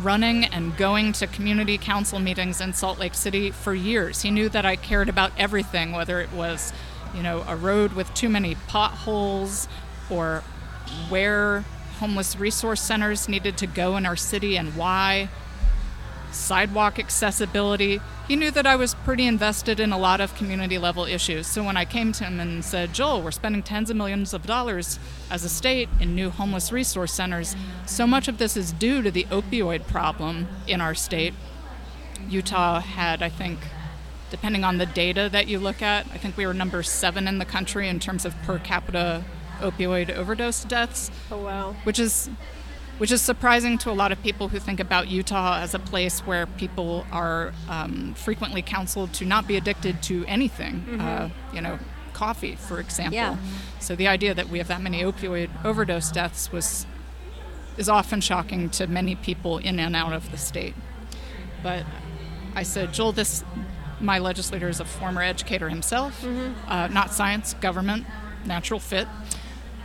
[0.00, 4.22] running and going to community council meetings in Salt Lake City for years.
[4.22, 6.72] He knew that I cared about everything, whether it was,
[7.14, 9.68] you know, a road with too many potholes
[10.08, 10.42] or
[11.10, 11.62] where
[11.98, 15.28] homeless resource centers needed to go in our city and why,
[16.34, 18.00] sidewalk accessibility.
[18.28, 21.46] He knew that I was pretty invested in a lot of community level issues.
[21.46, 24.46] So when I came to him and said, Joel, we're spending tens of millions of
[24.46, 24.98] dollars
[25.30, 27.54] as a state in new homeless resource centers,
[27.86, 31.34] so much of this is due to the opioid problem in our state.
[32.28, 33.58] Utah had, I think,
[34.30, 37.38] depending on the data that you look at, I think we were number seven in
[37.38, 39.24] the country in terms of per capita
[39.60, 41.10] opioid overdose deaths.
[41.30, 41.76] Oh wow!
[41.84, 42.28] Which is
[42.98, 46.20] which is surprising to a lot of people who think about Utah as a place
[46.20, 50.84] where people are um, frequently counseled to not be addicted to anything.
[50.88, 51.00] Mm-hmm.
[51.00, 51.78] Uh, you know,
[52.12, 53.14] coffee, for example.
[53.14, 53.36] Yeah.
[53.80, 56.86] So the idea that we have that many opioid overdose deaths was
[57.76, 60.74] is often shocking to many people in and out of the state.
[61.60, 61.84] But
[62.54, 63.44] I said, Joel, this
[64.00, 66.70] my legislator is a former educator himself, mm-hmm.
[66.70, 68.06] uh, not science, government,
[68.44, 69.08] natural fit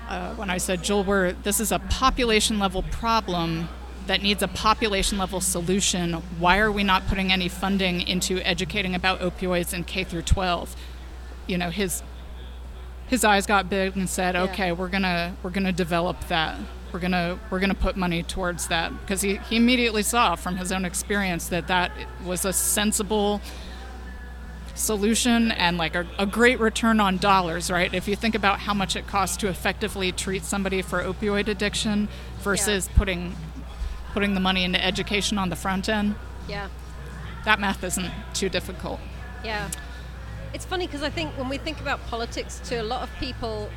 [0.09, 3.69] uh, when I said, Joel, we're, this is a population level problem
[4.07, 6.13] that needs a population level solution.
[6.39, 10.75] Why are we not putting any funding into educating about opioids in K through 12?
[11.45, 12.01] You know, his
[13.07, 14.43] his eyes got big and said, yeah.
[14.43, 16.59] "Okay, we're gonna we're gonna develop that.
[16.91, 20.71] We're gonna we're gonna put money towards that." Because he, he immediately saw from his
[20.71, 21.91] own experience that that
[22.23, 23.41] was a sensible
[24.79, 27.93] solution and like a, a, great return on dollars, right?
[27.93, 32.07] If you think about how much it costs to effectively treat somebody for opioid addiction
[32.39, 32.97] versus yeah.
[32.97, 33.35] putting
[34.13, 36.15] putting the money into education on the front end.
[36.47, 36.69] Yeah.
[37.45, 38.99] That math isn't too difficult.
[39.43, 39.69] Yeah.
[40.53, 43.69] It's funny because I think when we think about politics to a lot of people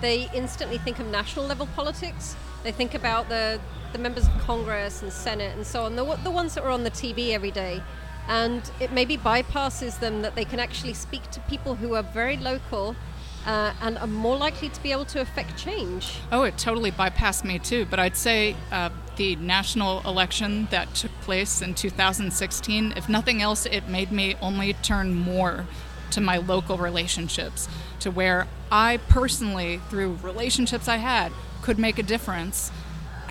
[0.00, 2.36] they instantly think of national level politics.
[2.62, 3.60] They think about the
[3.92, 6.84] the members of Congress and Senate and so on, the, the ones that are on
[6.84, 7.82] the TV every day
[8.28, 12.36] and it maybe bypasses them that they can actually speak to people who are very
[12.36, 12.94] local
[13.46, 16.18] uh, and are more likely to be able to affect change.
[16.30, 17.86] Oh, it totally bypassed me too.
[17.86, 23.64] But I'd say uh, the national election that took place in 2016, if nothing else,
[23.64, 25.66] it made me only turn more
[26.10, 27.68] to my local relationships,
[28.00, 32.70] to where I personally, through relationships I had, could make a difference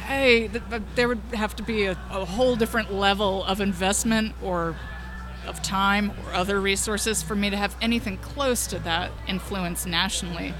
[0.07, 4.75] th- there would have to be a, a whole different level of investment or
[5.45, 10.53] of time or other resources for me to have anything close to that influence nationally.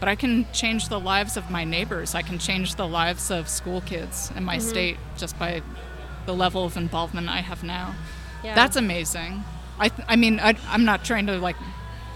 [0.00, 2.14] But I can change the lives of my neighbors.
[2.14, 4.68] I can change the lives of school kids in my mm-hmm.
[4.68, 5.62] state just by
[6.26, 7.94] the level of involvement I have now.
[8.42, 8.54] Yeah.
[8.54, 9.44] That's amazing.
[9.78, 11.56] I, th- I mean, I, I'm not trying to like,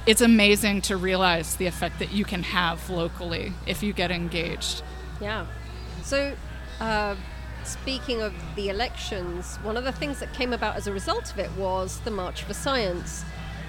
[0.07, 4.83] it's amazing to realize the effect that you can have locally if you get engaged.
[5.20, 5.46] Yeah.
[6.03, 6.35] So
[6.80, 7.16] uh,
[7.64, 11.38] speaking of the elections, one of the things that came about as a result of
[11.38, 13.24] it was the March for Science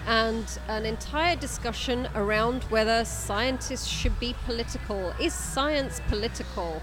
[0.07, 5.13] and an entire discussion around whether scientists should be political.
[5.19, 6.81] Is science political?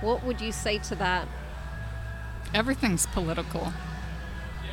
[0.00, 1.26] What would you say to that?
[2.52, 3.72] Everything's political.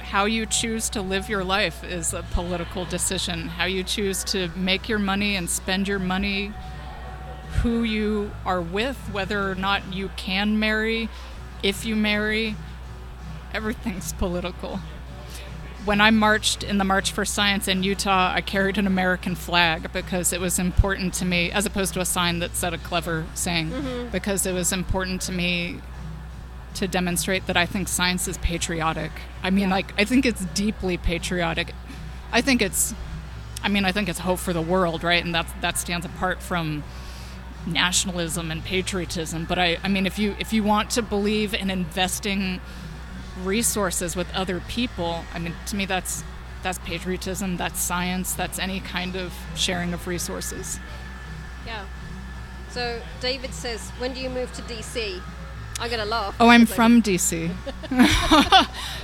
[0.04, 3.48] How you choose to live your life is a political decision.
[3.48, 6.54] How you choose to make your money and spend your money
[7.62, 11.10] who you are with, whether or not you can marry,
[11.62, 12.56] if you marry.
[13.54, 14.80] Everything's political.
[15.84, 19.92] When I marched in the March for Science in Utah, I carried an American flag
[19.92, 23.26] because it was important to me, as opposed to a sign that said a clever
[23.34, 24.10] saying, mm-hmm.
[24.12, 25.82] because it was important to me
[26.76, 29.12] to demonstrate that I think science is patriotic.
[29.44, 29.76] I mean, yeah.
[29.76, 31.74] like, I think it's deeply patriotic.
[32.32, 32.94] I think it's,
[33.64, 35.24] I mean, I think it's hope for the world, right?
[35.24, 36.84] And that that stands apart from
[37.66, 39.46] nationalism and patriotism.
[39.46, 42.62] But I, I mean, if you if you want to believe in investing
[43.44, 46.24] resources with other people, I mean, to me, that's
[46.64, 47.58] that's patriotism.
[47.58, 48.34] That's science.
[48.34, 50.80] That's any kind of sharing of resources.
[51.66, 51.86] Yeah.
[52.70, 55.22] So David says, when do you move to DC?
[55.80, 56.36] I'm gonna laugh.
[56.40, 57.48] Oh, I'm from DC.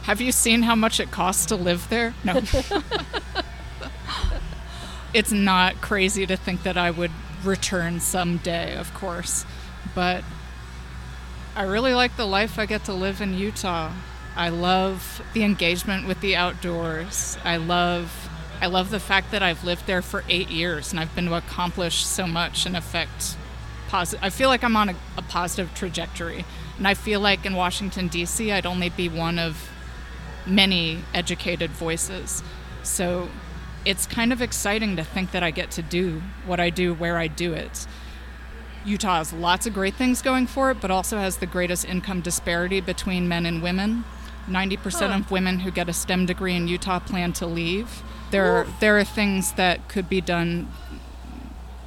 [0.03, 2.13] Have you seen how much it costs to live there?
[2.23, 2.35] No.
[5.13, 7.11] it's not crazy to think that I would
[7.43, 9.45] return someday, of course,
[9.95, 10.23] but
[11.55, 13.91] I really like the life I get to live in Utah.
[14.35, 17.37] I love the engagement with the outdoors.
[17.43, 21.13] I love I love the fact that I've lived there for 8 years and I've
[21.15, 23.35] been to accomplish so much and affect
[23.87, 26.45] positive I feel like I'm on a, a positive trajectory.
[26.77, 29.69] And I feel like in Washington, D.C., I'd only be one of
[30.45, 32.43] many educated voices.
[32.83, 33.29] So
[33.87, 37.17] it's kind of exciting to think that I get to do what I do where
[37.17, 37.87] I do it.
[38.83, 42.19] Utah has lots of great things going for it, but also has the greatest income
[42.19, 44.03] disparity between men and women.
[44.49, 45.15] 90% huh.
[45.15, 48.03] of women who get a STEM degree in Utah plan to leave.
[48.31, 50.69] There are, there are things that could be done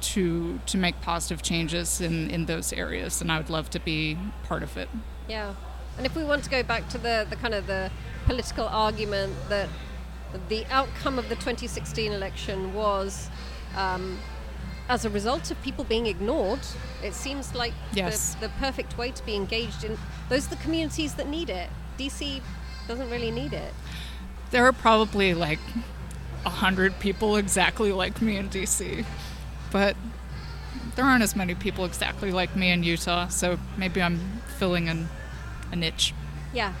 [0.01, 4.17] to to make positive changes in in those areas, and I would love to be
[4.43, 4.89] part of it.
[5.29, 5.53] Yeah,
[5.97, 7.91] and if we want to go back to the the kind of the
[8.25, 9.69] political argument that
[10.49, 13.29] the outcome of the 2016 election was.
[13.75, 14.19] Um,
[14.89, 16.59] as a result of people being ignored,
[17.01, 18.35] it seems like yes.
[18.35, 19.97] the, the perfect way to be engaged in.
[20.27, 21.69] Those are the communities that need it.
[21.97, 22.41] DC
[22.89, 23.73] doesn't really need it.
[24.49, 25.59] There are probably like
[26.45, 29.05] a hundred people exactly like me in DC
[29.71, 29.95] but
[30.95, 35.07] there aren't as many people exactly like me in Utah, so maybe I'm filling in
[35.71, 36.13] a niche.
[36.53, 36.73] Yeah.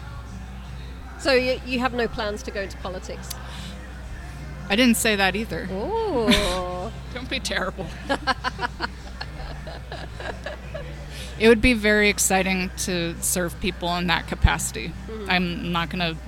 [1.21, 3.29] So you, you have no plans to go into politics?
[4.69, 5.67] I didn't say that either.
[5.71, 6.91] Oh.
[7.13, 7.85] Don't be terrible.
[11.39, 14.93] it would be very exciting to serve people in that capacity.
[15.07, 15.29] Mm-hmm.
[15.29, 16.21] I'm not going to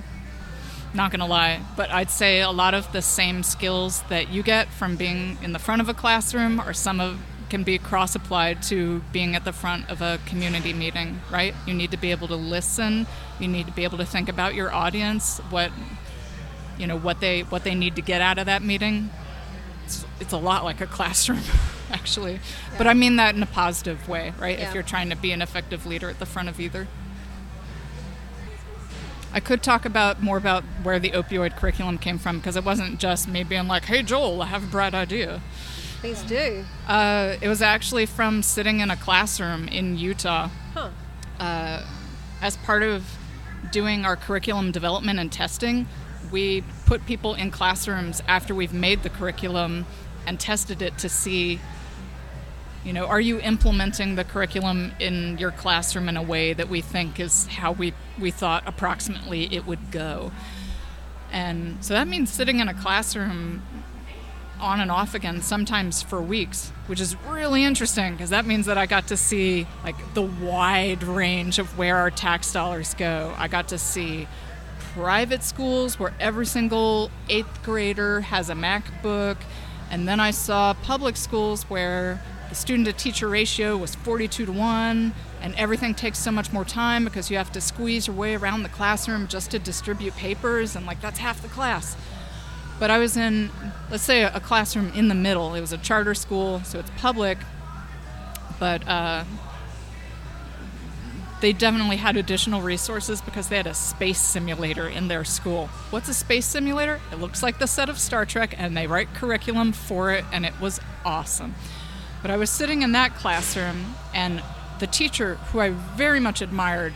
[0.94, 4.68] not gonna lie, but I'd say a lot of the same skills that you get
[4.68, 7.18] from being in the front of a classroom are some of
[7.54, 11.54] can be cross applied to being at the front of a community meeting, right?
[11.68, 13.06] You need to be able to listen,
[13.38, 15.70] you need to be able to think about your audience, what
[16.76, 19.08] you know, what they what they need to get out of that meeting.
[19.84, 21.44] It's, it's a lot like a classroom
[21.92, 22.32] actually.
[22.32, 22.76] Yeah.
[22.76, 24.58] But I mean that in a positive way, right?
[24.58, 24.66] Yeah.
[24.66, 26.88] If you're trying to be an effective leader at the front of either.
[29.32, 32.98] I could talk about more about where the opioid curriculum came from because it wasn't
[32.98, 35.40] just me being like, "Hey Joel, I have a bright idea."
[36.04, 36.62] Please do.
[36.86, 40.50] Uh, it was actually from sitting in a classroom in Utah.
[40.74, 40.90] Huh.
[41.40, 41.82] Uh,
[42.42, 43.16] as part of
[43.72, 45.86] doing our curriculum development and testing,
[46.30, 49.86] we put people in classrooms after we've made the curriculum
[50.26, 51.58] and tested it to see
[52.84, 56.82] you know, are you implementing the curriculum in your classroom in a way that we
[56.82, 60.32] think is how we, we thought approximately it would go?
[61.32, 63.62] And so that means sitting in a classroom
[64.60, 68.78] on and off again, sometimes for weeks, which is really interesting because that means that
[68.78, 73.34] I got to see like the wide range of where our tax dollars go.
[73.36, 74.26] I got to see
[74.94, 79.36] private schools where every single eighth grader has a MacBook,
[79.90, 84.52] and then I saw public schools where the student to teacher ratio was 42 to
[84.52, 88.36] 1, and everything takes so much more time because you have to squeeze your way
[88.36, 91.96] around the classroom just to distribute papers, and like that's half the class.
[92.78, 93.50] But I was in,
[93.90, 95.54] let's say, a classroom in the middle.
[95.54, 97.38] It was a charter school, so it's public,
[98.58, 99.24] but uh,
[101.40, 105.68] they definitely had additional resources because they had a space simulator in their school.
[105.90, 107.00] What's a space simulator?
[107.12, 110.44] It looks like the set of Star Trek, and they write curriculum for it, and
[110.44, 111.54] it was awesome.
[112.22, 114.42] But I was sitting in that classroom, and
[114.80, 116.94] the teacher, who I very much admired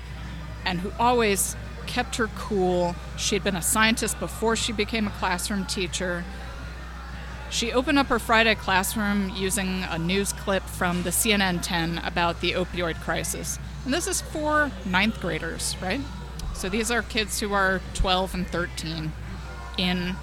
[0.65, 1.57] and who always
[1.89, 6.23] kept her cool, she had been a scientist before she became a classroom teacher.
[7.51, 12.41] She opened up her Friday classroom using a news clip from the CNN 10 about
[12.41, 13.59] the opioid crisis.
[13.85, 16.01] And this is for ninth graders, right?
[16.55, 19.13] So these are kids who are 12 and 13
[19.79, 20.15] in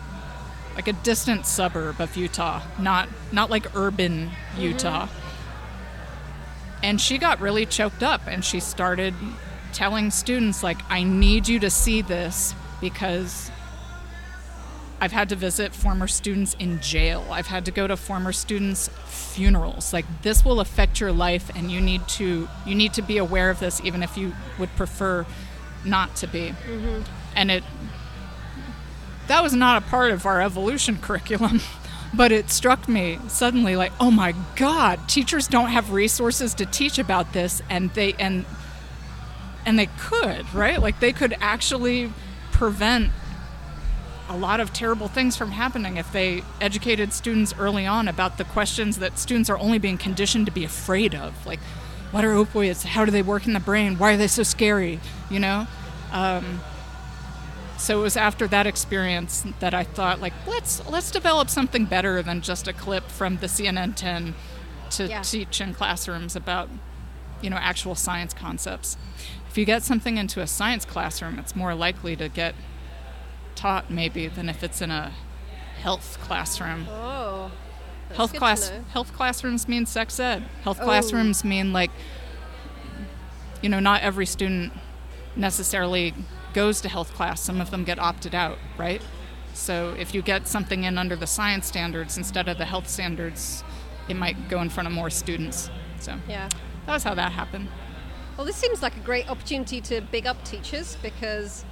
[0.75, 5.07] like a distant suburb of Utah, not not like urban Utah.
[5.07, 5.21] Mm-hmm.
[6.83, 9.15] And she got really choked up and she started
[9.75, 13.51] telling students, like, I need you to see this because
[15.01, 17.25] I've had to visit former students in jail.
[17.29, 19.91] I've had to go to former students' funerals.
[19.91, 23.49] Like this will affect your life and you need to you need to be aware
[23.49, 25.25] of this even if you would prefer
[25.83, 26.53] not to be.
[26.65, 27.01] Mm-hmm.
[27.35, 27.63] And it
[29.27, 31.61] that was not a part of our evolution curriculum.
[32.13, 36.97] But it struck me suddenly like, oh my god, teachers don't have resources to teach
[36.97, 38.45] about this and they and
[39.65, 40.81] and they could, right?
[40.81, 42.11] Like they could actually
[42.51, 43.11] prevent
[44.27, 48.43] a lot of terrible things from happening if they educated students early on about the
[48.43, 51.45] questions that students are only being conditioned to be afraid of.
[51.45, 51.59] Like
[52.11, 52.83] what are opioids?
[52.83, 53.97] How do they work in the brain?
[53.97, 54.99] Why are they so scary?
[55.29, 55.67] You know?
[56.11, 56.61] Um,
[57.77, 62.21] so it was after that experience that i thought like let's let's develop something better
[62.21, 64.35] than just a clip from the cnn 10
[64.89, 65.21] to yeah.
[65.21, 66.69] teach in classrooms about
[67.41, 68.97] you know actual science concepts
[69.55, 72.53] if you get something into a science classroom it's more likely to get
[73.55, 75.13] taught maybe than if it's in a
[75.79, 76.85] health classroom.
[76.89, 77.49] Oh.
[78.13, 80.43] Health class health classrooms mean sex ed.
[80.63, 80.83] Health oh.
[80.83, 81.89] classrooms mean like
[83.61, 84.73] you know, not every student
[85.37, 86.13] necessarily
[86.53, 87.39] goes to health class.
[87.39, 89.01] Some of them get opted out, right?
[89.53, 93.63] So if you get something in under the science standards instead of the health standards,
[94.09, 95.69] it might go in front of more students.
[96.01, 96.49] So yeah.
[96.87, 97.69] that was how that happened.
[98.37, 101.63] Well, this seems like a great opportunity to big up teachers because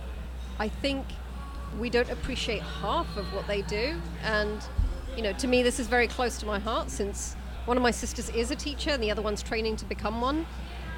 [0.60, 1.06] I think
[1.78, 4.00] we don't appreciate half of what they do.
[4.24, 4.64] And,
[5.18, 7.36] you know, to me, this is very close to my heart since
[7.66, 10.46] one of my sisters is a teacher and the other one's training to become one.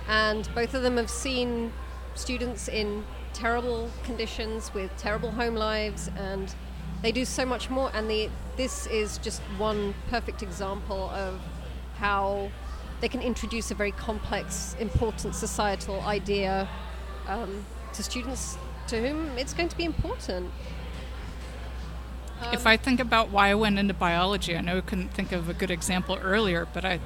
[0.08, 1.74] And both of them have seen
[2.14, 3.04] students in
[3.34, 6.54] terrible conditions with terrible home lives and
[7.02, 11.42] they do so much more and the, this is just one perfect example of
[11.98, 12.50] how
[13.06, 16.68] they can introduce a very complex important societal idea
[17.28, 20.52] um, to students to whom it's going to be important.
[22.42, 25.32] Um, if I think about why I went into biology, I know I couldn't think
[25.32, 27.00] of a good example earlier, but I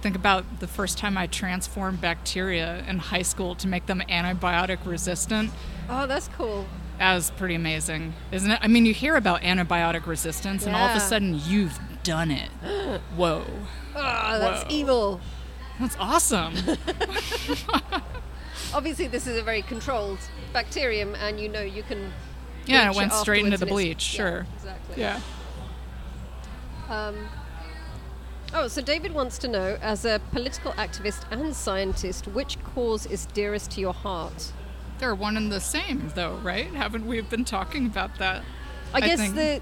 [0.00, 4.78] think about the first time I transformed bacteria in high school to make them antibiotic
[4.86, 5.50] resistant.
[5.90, 6.64] Oh, that's cool.
[6.98, 8.58] That was pretty amazing, isn't it?
[8.62, 10.68] I mean, you hear about antibiotic resistance, yeah.
[10.68, 12.48] and all of a sudden you've done it.
[13.14, 13.44] Whoa.
[13.94, 14.70] Oh, that's Whoa.
[14.70, 15.20] evil.
[15.80, 16.54] That's awesome.
[18.74, 20.18] Obviously, this is a very controlled
[20.52, 22.12] bacterium, and you know you can.
[22.66, 24.00] Yeah, it went straight into the bleach.
[24.00, 24.46] Sure.
[24.46, 25.02] Yeah, exactly.
[25.02, 25.20] Yeah.
[26.88, 27.28] Um,
[28.54, 33.26] oh, so David wants to know, as a political activist and scientist, which cause is
[33.26, 34.52] dearest to your heart?
[34.98, 36.66] They're one and the same, though, right?
[36.66, 38.44] Haven't we been talking about that?
[38.94, 39.34] I, I guess think.
[39.34, 39.60] the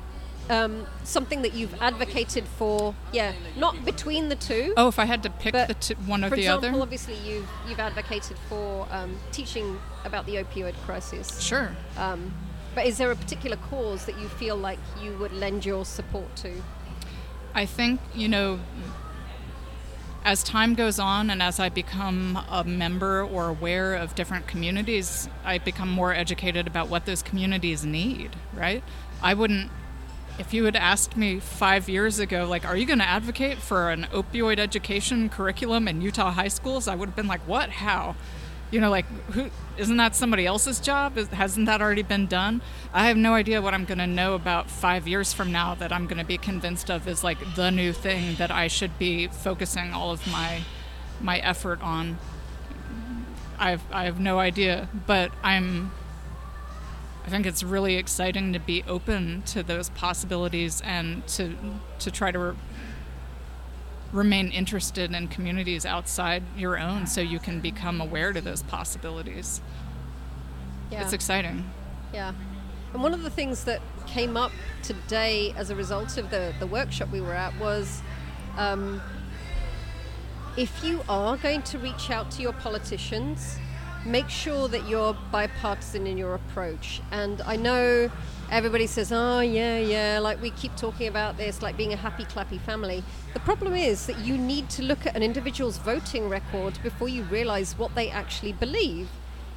[0.51, 4.74] um, something that you've advocated for, yeah, not between the two.
[4.76, 6.82] Oh, if I had to pick the t- one or the example, other.
[6.82, 11.40] obviously you've you've advocated for um, teaching about the opioid crisis.
[11.40, 11.70] Sure.
[11.96, 12.34] Um,
[12.74, 16.34] but is there a particular cause that you feel like you would lend your support
[16.36, 16.62] to?
[17.55, 18.61] I think you know.
[20.22, 25.30] As time goes on and as I become a member or aware of different communities,
[25.46, 28.84] I become more educated about what those communities need, right?
[29.22, 29.70] I wouldn't
[30.38, 33.90] if you had asked me five years ago, like, are you going to advocate for
[33.90, 36.88] an opioid education curriculum in Utah high schools?
[36.88, 37.70] I would have been like, what?
[37.70, 38.16] How?
[38.70, 39.50] You know, like, who?
[39.76, 41.18] Isn't that somebody else's job?
[41.18, 42.62] Is, hasn't that already been done?
[42.92, 45.92] I have no idea what I'm going to know about five years from now that
[45.92, 49.26] I'm going to be convinced of is like the new thing that I should be
[49.26, 50.60] focusing all of my
[51.20, 52.18] my effort on.
[53.58, 55.92] I've I have no idea, but I'm
[57.24, 61.54] I think it's really exciting to be open to those possibilities and to
[61.98, 62.56] to try to re-
[64.12, 69.60] remain interested in communities outside your own so you can become aware to those possibilities.
[70.90, 71.02] Yeah.
[71.02, 71.70] It's exciting.
[72.12, 72.32] Yeah.
[72.92, 74.50] And one of the things that came up
[74.82, 78.02] today as a result of the, the workshop we were at was
[78.56, 79.00] um,
[80.56, 83.58] if you are going to reach out to your politicians,
[84.05, 87.01] make sure that you're bipartisan in your approach.
[87.11, 88.11] And I know
[88.51, 92.24] everybody says, oh, yeah, yeah, like we keep talking about this, like being a happy,
[92.24, 93.05] clappy family.
[93.34, 97.22] The problem is that you need to look at an individual's voting record before you
[97.24, 99.09] realize what they actually believe.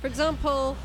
[0.01, 0.75] For example,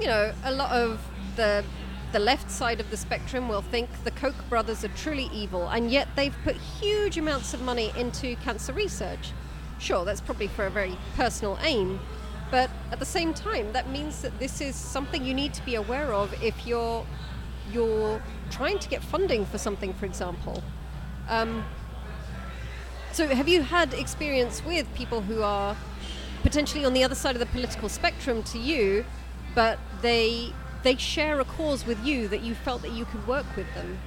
[0.00, 1.00] you know, a lot of
[1.36, 1.64] the
[2.12, 5.90] the left side of the spectrum will think the Koch brothers are truly evil, and
[5.90, 9.32] yet they've put huge amounts of money into cancer research.
[9.80, 11.98] Sure, that's probably for a very personal aim,
[12.54, 15.74] but at the same time, that means that this is something you need to be
[15.74, 17.04] aware of if you're
[17.72, 20.62] you're trying to get funding for something, for example.
[21.28, 21.64] Um,
[23.10, 25.76] So, have you had experience with people who are
[26.44, 29.04] potentially on the other side of the political spectrum to you,
[29.56, 30.52] but they
[30.84, 33.98] they share a cause with you that you felt that you could work with them?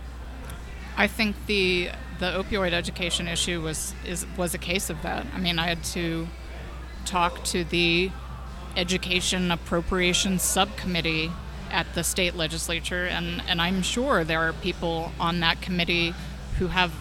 [0.96, 1.90] I think the
[2.20, 5.26] the opioid education issue was is was a case of that.
[5.36, 6.30] I mean, I had to
[7.04, 8.12] talk to the
[8.78, 11.32] education appropriations subcommittee
[11.72, 16.14] at the state legislature and, and I'm sure there are people on that committee
[16.60, 16.94] who have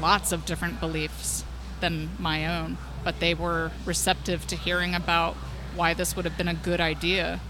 [0.00, 1.44] lots of different beliefs
[1.80, 5.34] than my own, but they were receptive to hearing about
[5.74, 7.40] why this would have been a good idea.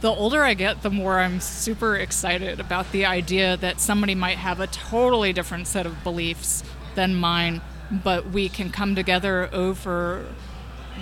[0.00, 4.38] The older I get, the more I'm super excited about the idea that somebody might
[4.38, 6.64] have a totally different set of beliefs
[6.96, 7.60] than mine,
[7.90, 10.26] but we can come together over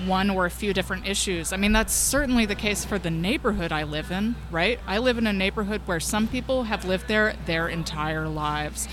[0.07, 1.53] one or a few different issues.
[1.53, 4.79] I mean, that's certainly the case for the neighborhood I live in, right?
[4.87, 8.89] I live in a neighborhood where some people have lived there their entire lives.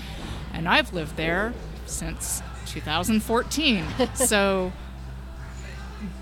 [0.52, 1.54] And I've lived there
[1.86, 3.84] since 2014.
[4.14, 4.72] so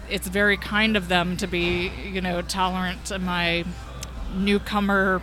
[0.09, 3.64] it's very kind of them to be, you know, tolerant to my
[4.35, 5.22] newcomer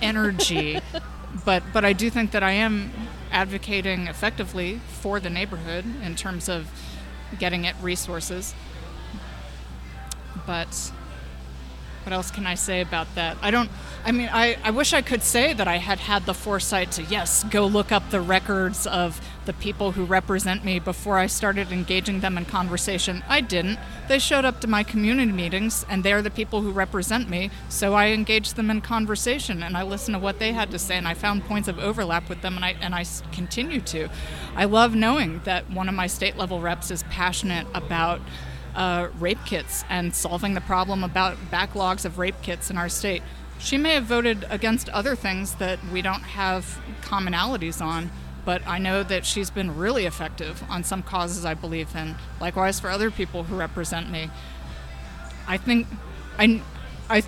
[0.00, 0.80] energy.
[1.44, 2.90] but but I do think that I am
[3.30, 6.70] advocating effectively for the neighborhood in terms of
[7.38, 8.54] getting it resources.
[10.46, 10.92] But
[12.04, 13.36] what else can I say about that?
[13.40, 13.70] I don't,
[14.04, 17.04] I mean, I, I wish I could say that I had had the foresight to,
[17.04, 21.70] yes, go look up the records of the people who represent me before I started
[21.70, 23.22] engaging them in conversation.
[23.28, 23.78] I didn't.
[24.08, 27.94] They showed up to my community meetings, and they're the people who represent me, so
[27.94, 31.06] I engaged them in conversation and I listened to what they had to say, and
[31.06, 34.08] I found points of overlap with them, and I, and I continue to.
[34.56, 38.20] I love knowing that one of my state level reps is passionate about
[38.74, 43.22] uh, rape kits and solving the problem about backlogs of rape kits in our state.
[43.58, 48.10] She may have voted against other things that we don't have commonalities on,
[48.44, 52.16] but I know that she's been really effective on some causes I believe in.
[52.40, 54.30] Likewise for other people who represent me.
[55.46, 55.86] I think
[56.38, 56.62] I,
[57.08, 57.22] I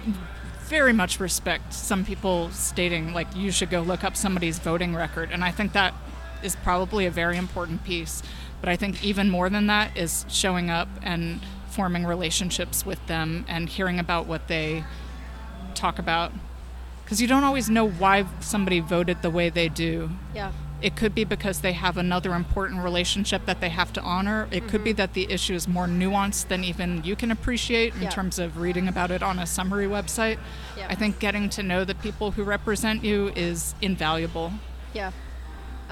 [0.64, 5.30] very much respect some people stating like you should go look up somebody's voting record,
[5.30, 5.95] and I think that
[6.42, 8.22] is probably a very important piece.
[8.65, 13.45] But I think even more than that is showing up and forming relationships with them
[13.47, 14.85] and hearing about what they
[15.75, 16.33] talk about.
[17.05, 20.12] Because you don't always know why somebody voted the way they do.
[20.35, 20.53] Yeah.
[20.81, 24.49] It could be because they have another important relationship that they have to honor.
[24.51, 24.69] It mm-hmm.
[24.71, 24.97] could be mm-hmm.
[24.97, 28.09] that the issue is more nuanced than even you can appreciate in yeah.
[28.09, 30.39] terms of reading about it on a summary website.
[30.75, 30.87] Yeah.
[30.89, 34.55] I think getting to know the people who represent you is invaluable.
[34.95, 35.12] Yeah.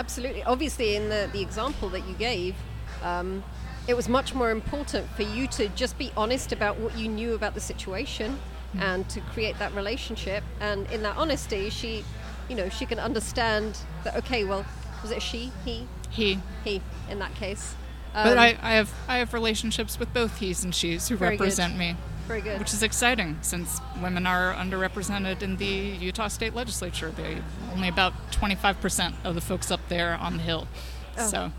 [0.03, 0.43] Absolutely.
[0.43, 2.57] Obviously, in the, the example that you gave,
[3.05, 3.45] um,
[3.87, 7.35] it was much more important for you to just be honest about what you knew
[7.35, 8.37] about the situation
[8.75, 8.81] mm.
[8.83, 10.43] and to create that relationship.
[10.59, 12.05] And in that honesty, she,
[12.49, 14.17] you know, she can understand that.
[14.17, 14.67] Okay, well,
[15.03, 16.83] was it she, he, he, he?
[17.09, 17.77] In that case.
[18.13, 21.75] Um, but I, I have I have relationships with both he's and she's who represent
[21.75, 21.79] good.
[21.79, 21.97] me.
[22.33, 22.59] Very good.
[22.61, 27.11] Which is exciting since women are underrepresented in the Utah state legislature.
[27.11, 27.37] They
[27.75, 30.67] only about 25% of the folks up there on the Hill.
[31.19, 31.27] Oh.
[31.27, 31.53] So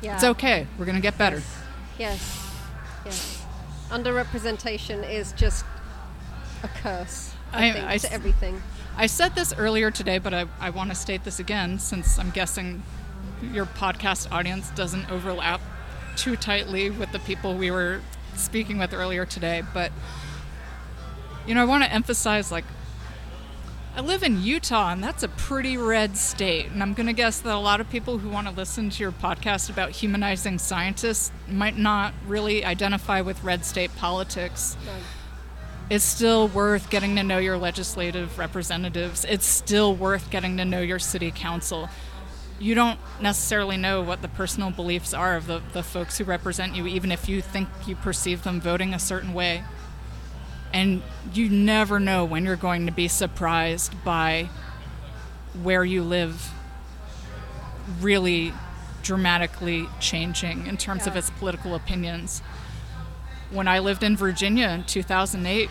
[0.00, 0.14] yeah.
[0.14, 0.68] it's okay.
[0.78, 1.42] We're going to get better.
[1.98, 2.54] Yes.
[3.04, 3.44] Yes.
[3.90, 5.64] Underrepresentation is just
[6.62, 8.62] a curse, I, I think, I, to everything.
[8.96, 12.30] I said this earlier today, but I, I want to state this again since I'm
[12.30, 12.84] guessing
[13.52, 15.60] your podcast audience doesn't overlap
[16.14, 18.00] too tightly with the people we were
[18.36, 19.92] speaking with earlier today, but
[21.46, 22.64] you know, I want to emphasize like
[23.94, 26.70] I live in Utah, and that's a pretty red state.
[26.70, 29.02] And I'm going to guess that a lot of people who want to listen to
[29.02, 34.78] your podcast about humanizing scientists might not really identify with red state politics.
[35.90, 39.26] It's still worth getting to know your legislative representatives.
[39.26, 41.90] It's still worth getting to know your city council
[42.62, 46.76] you don't necessarily know what the personal beliefs are of the, the folks who represent
[46.76, 49.64] you, even if you think you perceive them voting a certain way.
[50.72, 51.02] And
[51.34, 54.48] you never know when you're going to be surprised by
[55.60, 56.52] where you live
[58.00, 58.54] really
[59.02, 61.10] dramatically changing in terms yeah.
[61.10, 62.40] of its political opinions.
[63.50, 65.68] When I lived in Virginia in 2008,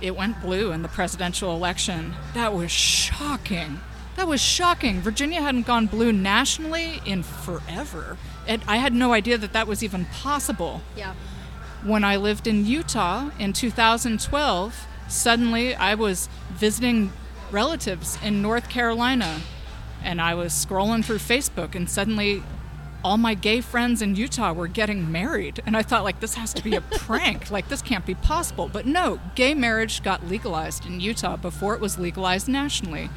[0.00, 2.14] it went blue in the presidential election.
[2.34, 3.80] That was shocking.
[4.16, 5.00] That was shocking.
[5.00, 8.16] Virginia hadn't gone blue nationally in forever.
[8.46, 10.80] And I had no idea that that was even possible.
[10.96, 11.14] Yeah.
[11.84, 17.12] When I lived in Utah in 2012, suddenly I was visiting
[17.50, 19.40] relatives in North Carolina
[20.02, 22.42] and I was scrolling through Facebook and suddenly
[23.04, 26.52] all my gay friends in Utah were getting married and I thought like this has
[26.54, 30.86] to be a prank like this can't be possible but no gay marriage got legalized
[30.86, 33.10] in Utah before it was legalized nationally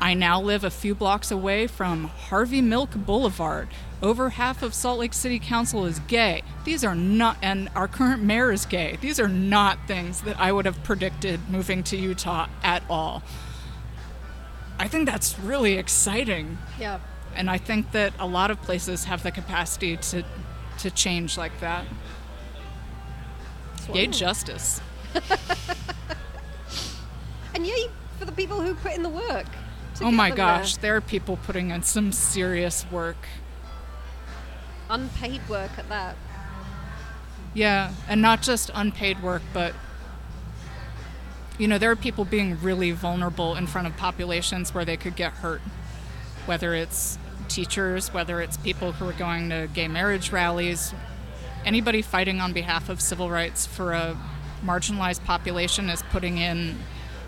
[0.00, 3.68] I now live a few blocks away from Harvey Milk Boulevard.
[4.00, 6.42] Over half of Salt Lake City Council is gay.
[6.64, 8.96] These are not, and our current mayor is gay.
[9.00, 13.22] These are not things that I would have predicted moving to Utah at all.
[14.78, 16.58] I think that's really exciting.
[16.78, 17.00] Yeah.
[17.34, 20.24] And I think that a lot of places have the capacity to,
[20.78, 21.84] to change like that.
[23.92, 24.80] Yay, justice.
[27.58, 27.88] And yay
[28.18, 29.46] for the people who put in the work.
[30.00, 30.82] Oh my gosh, there.
[30.82, 33.16] there are people putting in some serious work.
[34.90, 36.16] Unpaid work at that.
[37.54, 39.74] Yeah, and not just unpaid work, but
[41.58, 45.16] you know, there are people being really vulnerable in front of populations where they could
[45.16, 45.60] get hurt.
[46.46, 47.18] Whether it's
[47.48, 50.94] teachers, whether it's people who are going to gay marriage rallies,
[51.64, 54.16] anybody fighting on behalf of civil rights for a
[54.64, 56.78] marginalized population is putting in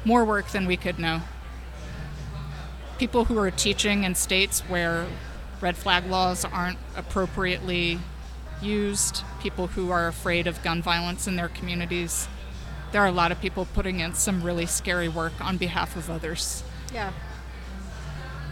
[0.05, 1.23] more work than we could know.
[3.01, 5.07] People who are teaching in states where
[5.63, 7.99] red flag laws aren't appropriately
[8.61, 12.29] used, people who are afraid of gun violence in their communities.
[12.93, 16.11] There are a lot of people putting in some really scary work on behalf of
[16.11, 16.63] others.
[16.93, 17.13] Yeah.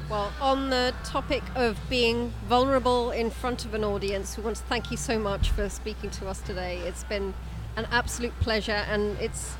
[0.09, 4.63] Well, on the topic of being vulnerable in front of an audience, we want to
[4.63, 6.79] thank you so much for speaking to us today.
[6.87, 7.35] It's been
[7.77, 9.57] an absolute pleasure, and it's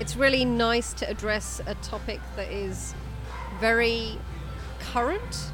[0.00, 2.92] it's really nice to address a topic that is
[3.60, 4.18] very
[4.80, 5.50] current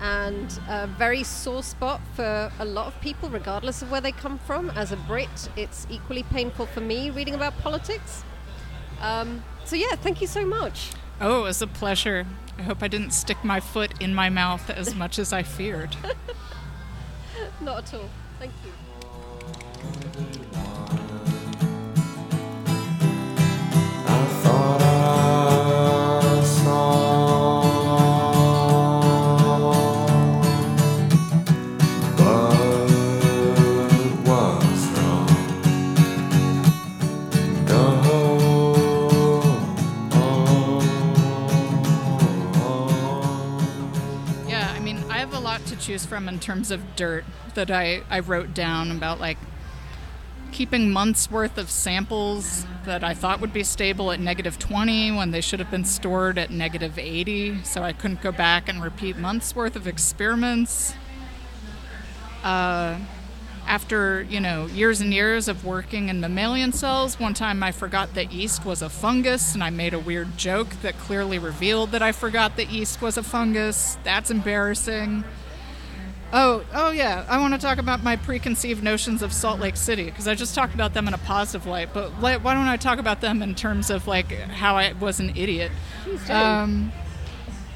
[0.00, 4.38] and a very sore spot for a lot of people, regardless of where they come
[4.38, 4.70] from.
[4.70, 8.24] As a Brit, it's equally painful for me reading about politics.
[9.00, 10.92] Um, so yeah, thank you so much.
[11.20, 12.26] Oh, it was a pleasure.
[12.58, 15.96] I hope I didn't stick my foot in my mouth as much as I feared.
[17.60, 18.10] Not at all.
[18.38, 18.83] Thank you.
[45.84, 47.24] Choose from in terms of dirt
[47.54, 49.36] that I, I wrote down about like
[50.50, 55.30] keeping months worth of samples that I thought would be stable at negative 20 when
[55.30, 59.18] they should have been stored at negative 80, so I couldn't go back and repeat
[59.18, 60.94] months worth of experiments.
[62.42, 62.98] Uh,
[63.66, 68.14] after you know years and years of working in mammalian cells, one time I forgot
[68.14, 72.02] that yeast was a fungus, and I made a weird joke that clearly revealed that
[72.02, 73.98] I forgot that yeast was a fungus.
[74.04, 75.24] That's embarrassing.
[76.36, 77.24] Oh, oh yeah.
[77.28, 80.52] I want to talk about my preconceived notions of Salt Lake City because I just
[80.52, 81.90] talked about them in a positive light.
[81.94, 85.30] But why don't I talk about them in terms of like how I was an
[85.36, 85.70] idiot?
[86.28, 86.92] Um,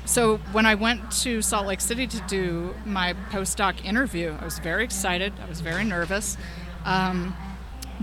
[0.04, 4.58] so when I went to Salt Lake City to do my postdoc interview, I was
[4.58, 5.34] very excited.
[5.40, 6.36] I was very nervous.
[6.84, 7.36] Um,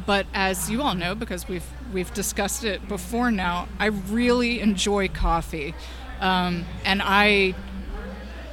[0.06, 5.10] but as you all know, because we've we've discussed it before now, I really enjoy
[5.10, 5.76] coffee,
[6.22, 7.56] um, and I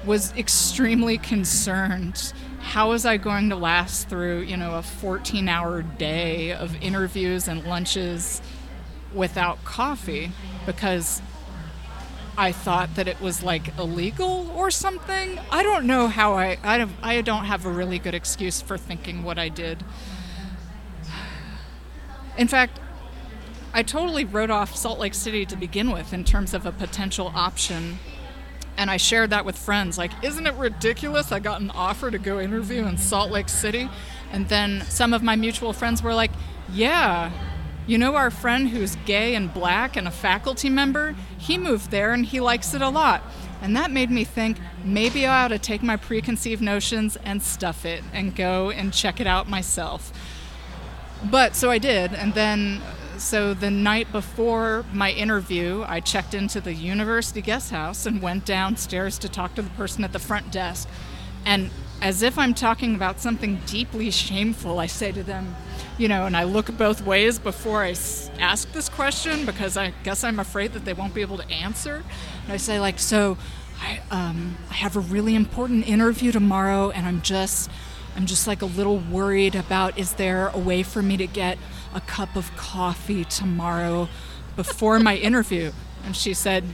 [0.04, 2.32] was extremely concerned.
[2.60, 7.64] How was I going to last through, you know, a 14-hour day of interviews and
[7.64, 8.40] lunches
[9.14, 10.32] without coffee?
[10.64, 11.20] Because
[12.36, 15.38] I thought that it was like illegal or something.
[15.50, 19.22] I don't know how I I I don't have a really good excuse for thinking
[19.22, 19.84] what I did.
[22.38, 22.80] In fact,
[23.74, 27.30] I totally wrote off Salt Lake City to begin with in terms of a potential
[27.34, 27.98] option.
[28.82, 29.96] And I shared that with friends.
[29.96, 31.30] Like, isn't it ridiculous?
[31.30, 33.88] I got an offer to go interview in Salt Lake City.
[34.32, 36.32] And then some of my mutual friends were like,
[36.72, 37.30] yeah,
[37.86, 41.14] you know our friend who's gay and black and a faculty member?
[41.38, 43.22] He moved there and he likes it a lot.
[43.60, 47.84] And that made me think maybe I ought to take my preconceived notions and stuff
[47.84, 50.12] it and go and check it out myself.
[51.30, 52.82] But so I did, and then
[53.22, 58.44] so the night before my interview, I checked into the university guest house and went
[58.44, 60.88] downstairs to talk to the person at the front desk.
[61.46, 61.70] And
[62.00, 65.54] as if I'm talking about something deeply shameful, I say to them,
[65.98, 67.90] you know, and I look both ways before I
[68.40, 72.02] ask this question because I guess I'm afraid that they won't be able to answer.
[72.44, 73.38] And I say, like, so
[73.80, 77.70] I, um, I have a really important interview tomorrow, and I'm just,
[78.16, 81.56] I'm just like a little worried about is there a way for me to get
[81.94, 84.08] a cup of coffee tomorrow
[84.56, 85.72] before my interview?
[86.04, 86.64] And she said,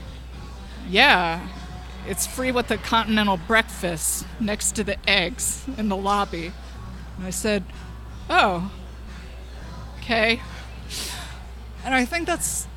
[0.89, 1.47] yeah,
[2.07, 6.51] it's free with the continental breakfast next to the eggs in the lobby.
[7.17, 7.63] And I said,
[8.29, 8.71] oh,
[9.99, 10.41] okay.
[11.85, 12.67] And I think that's,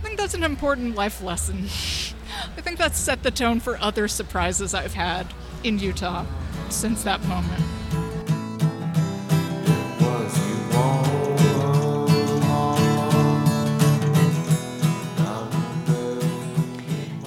[0.00, 1.64] I think that's an important life lesson.
[2.56, 5.32] I think that's set the tone for other surprises I've had
[5.62, 6.26] in Utah
[6.68, 7.62] since that moment.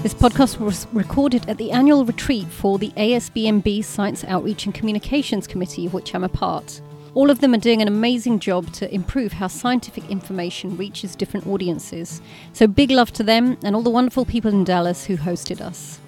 [0.07, 5.47] This podcast was recorded at the annual retreat for the ASBMB Science Outreach and Communications
[5.47, 6.79] Committee, of which I'm a part.
[7.13, 11.45] All of them are doing an amazing job to improve how scientific information reaches different
[11.45, 12.21] audiences.
[12.53, 15.99] So, big love to them and all the wonderful people in Dallas who hosted us.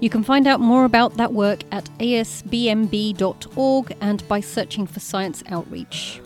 [0.00, 5.44] You can find out more about that work at asbmb.org and by searching for Science
[5.46, 6.20] Outreach.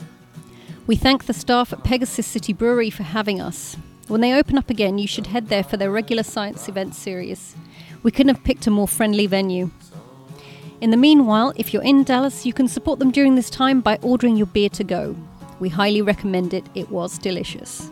[0.87, 3.77] We thank the staff at Pegasus City Brewery for having us.
[4.09, 7.57] When they open up again, you should head there for their regular science event series.
[8.05, 9.71] We couldn't have picked a more friendly venue.
[10.81, 13.99] In the meanwhile, if you're in Dallas, you can support them during this time by
[14.03, 15.17] ordering your beer to go.
[15.59, 17.91] We highly recommend it, it was delicious.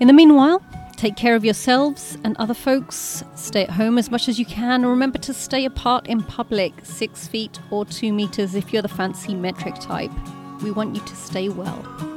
[0.00, 0.62] In the meanwhile,
[0.96, 3.24] take care of yourselves and other folks.
[3.34, 7.28] Stay at home as much as you can, remember to stay apart in public six
[7.28, 10.12] feet or two meters if you're the fancy metric type.
[10.62, 12.15] We want you to stay well.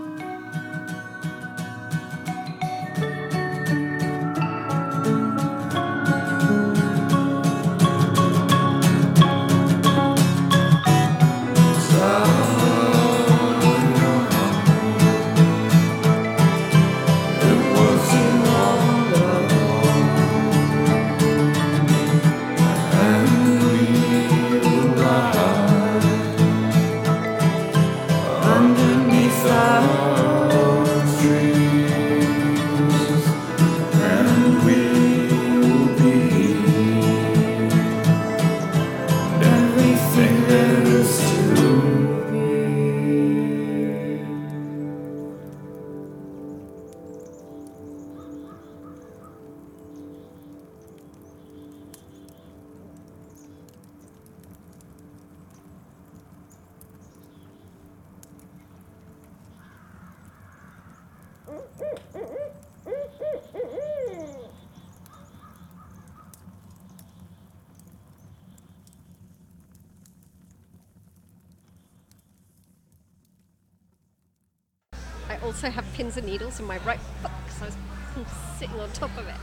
[76.00, 78.28] Pins and needles in my right foot because I was
[78.58, 79.36] sitting on top of it.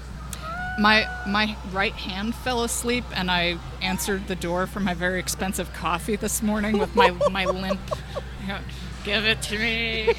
[0.79, 5.71] My my right hand fell asleep, and I answered the door for my very expensive
[5.75, 7.81] coffee this morning with my my limp.
[9.05, 10.15] Give it to me.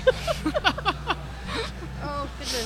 [2.03, 2.65] Oh, goodness.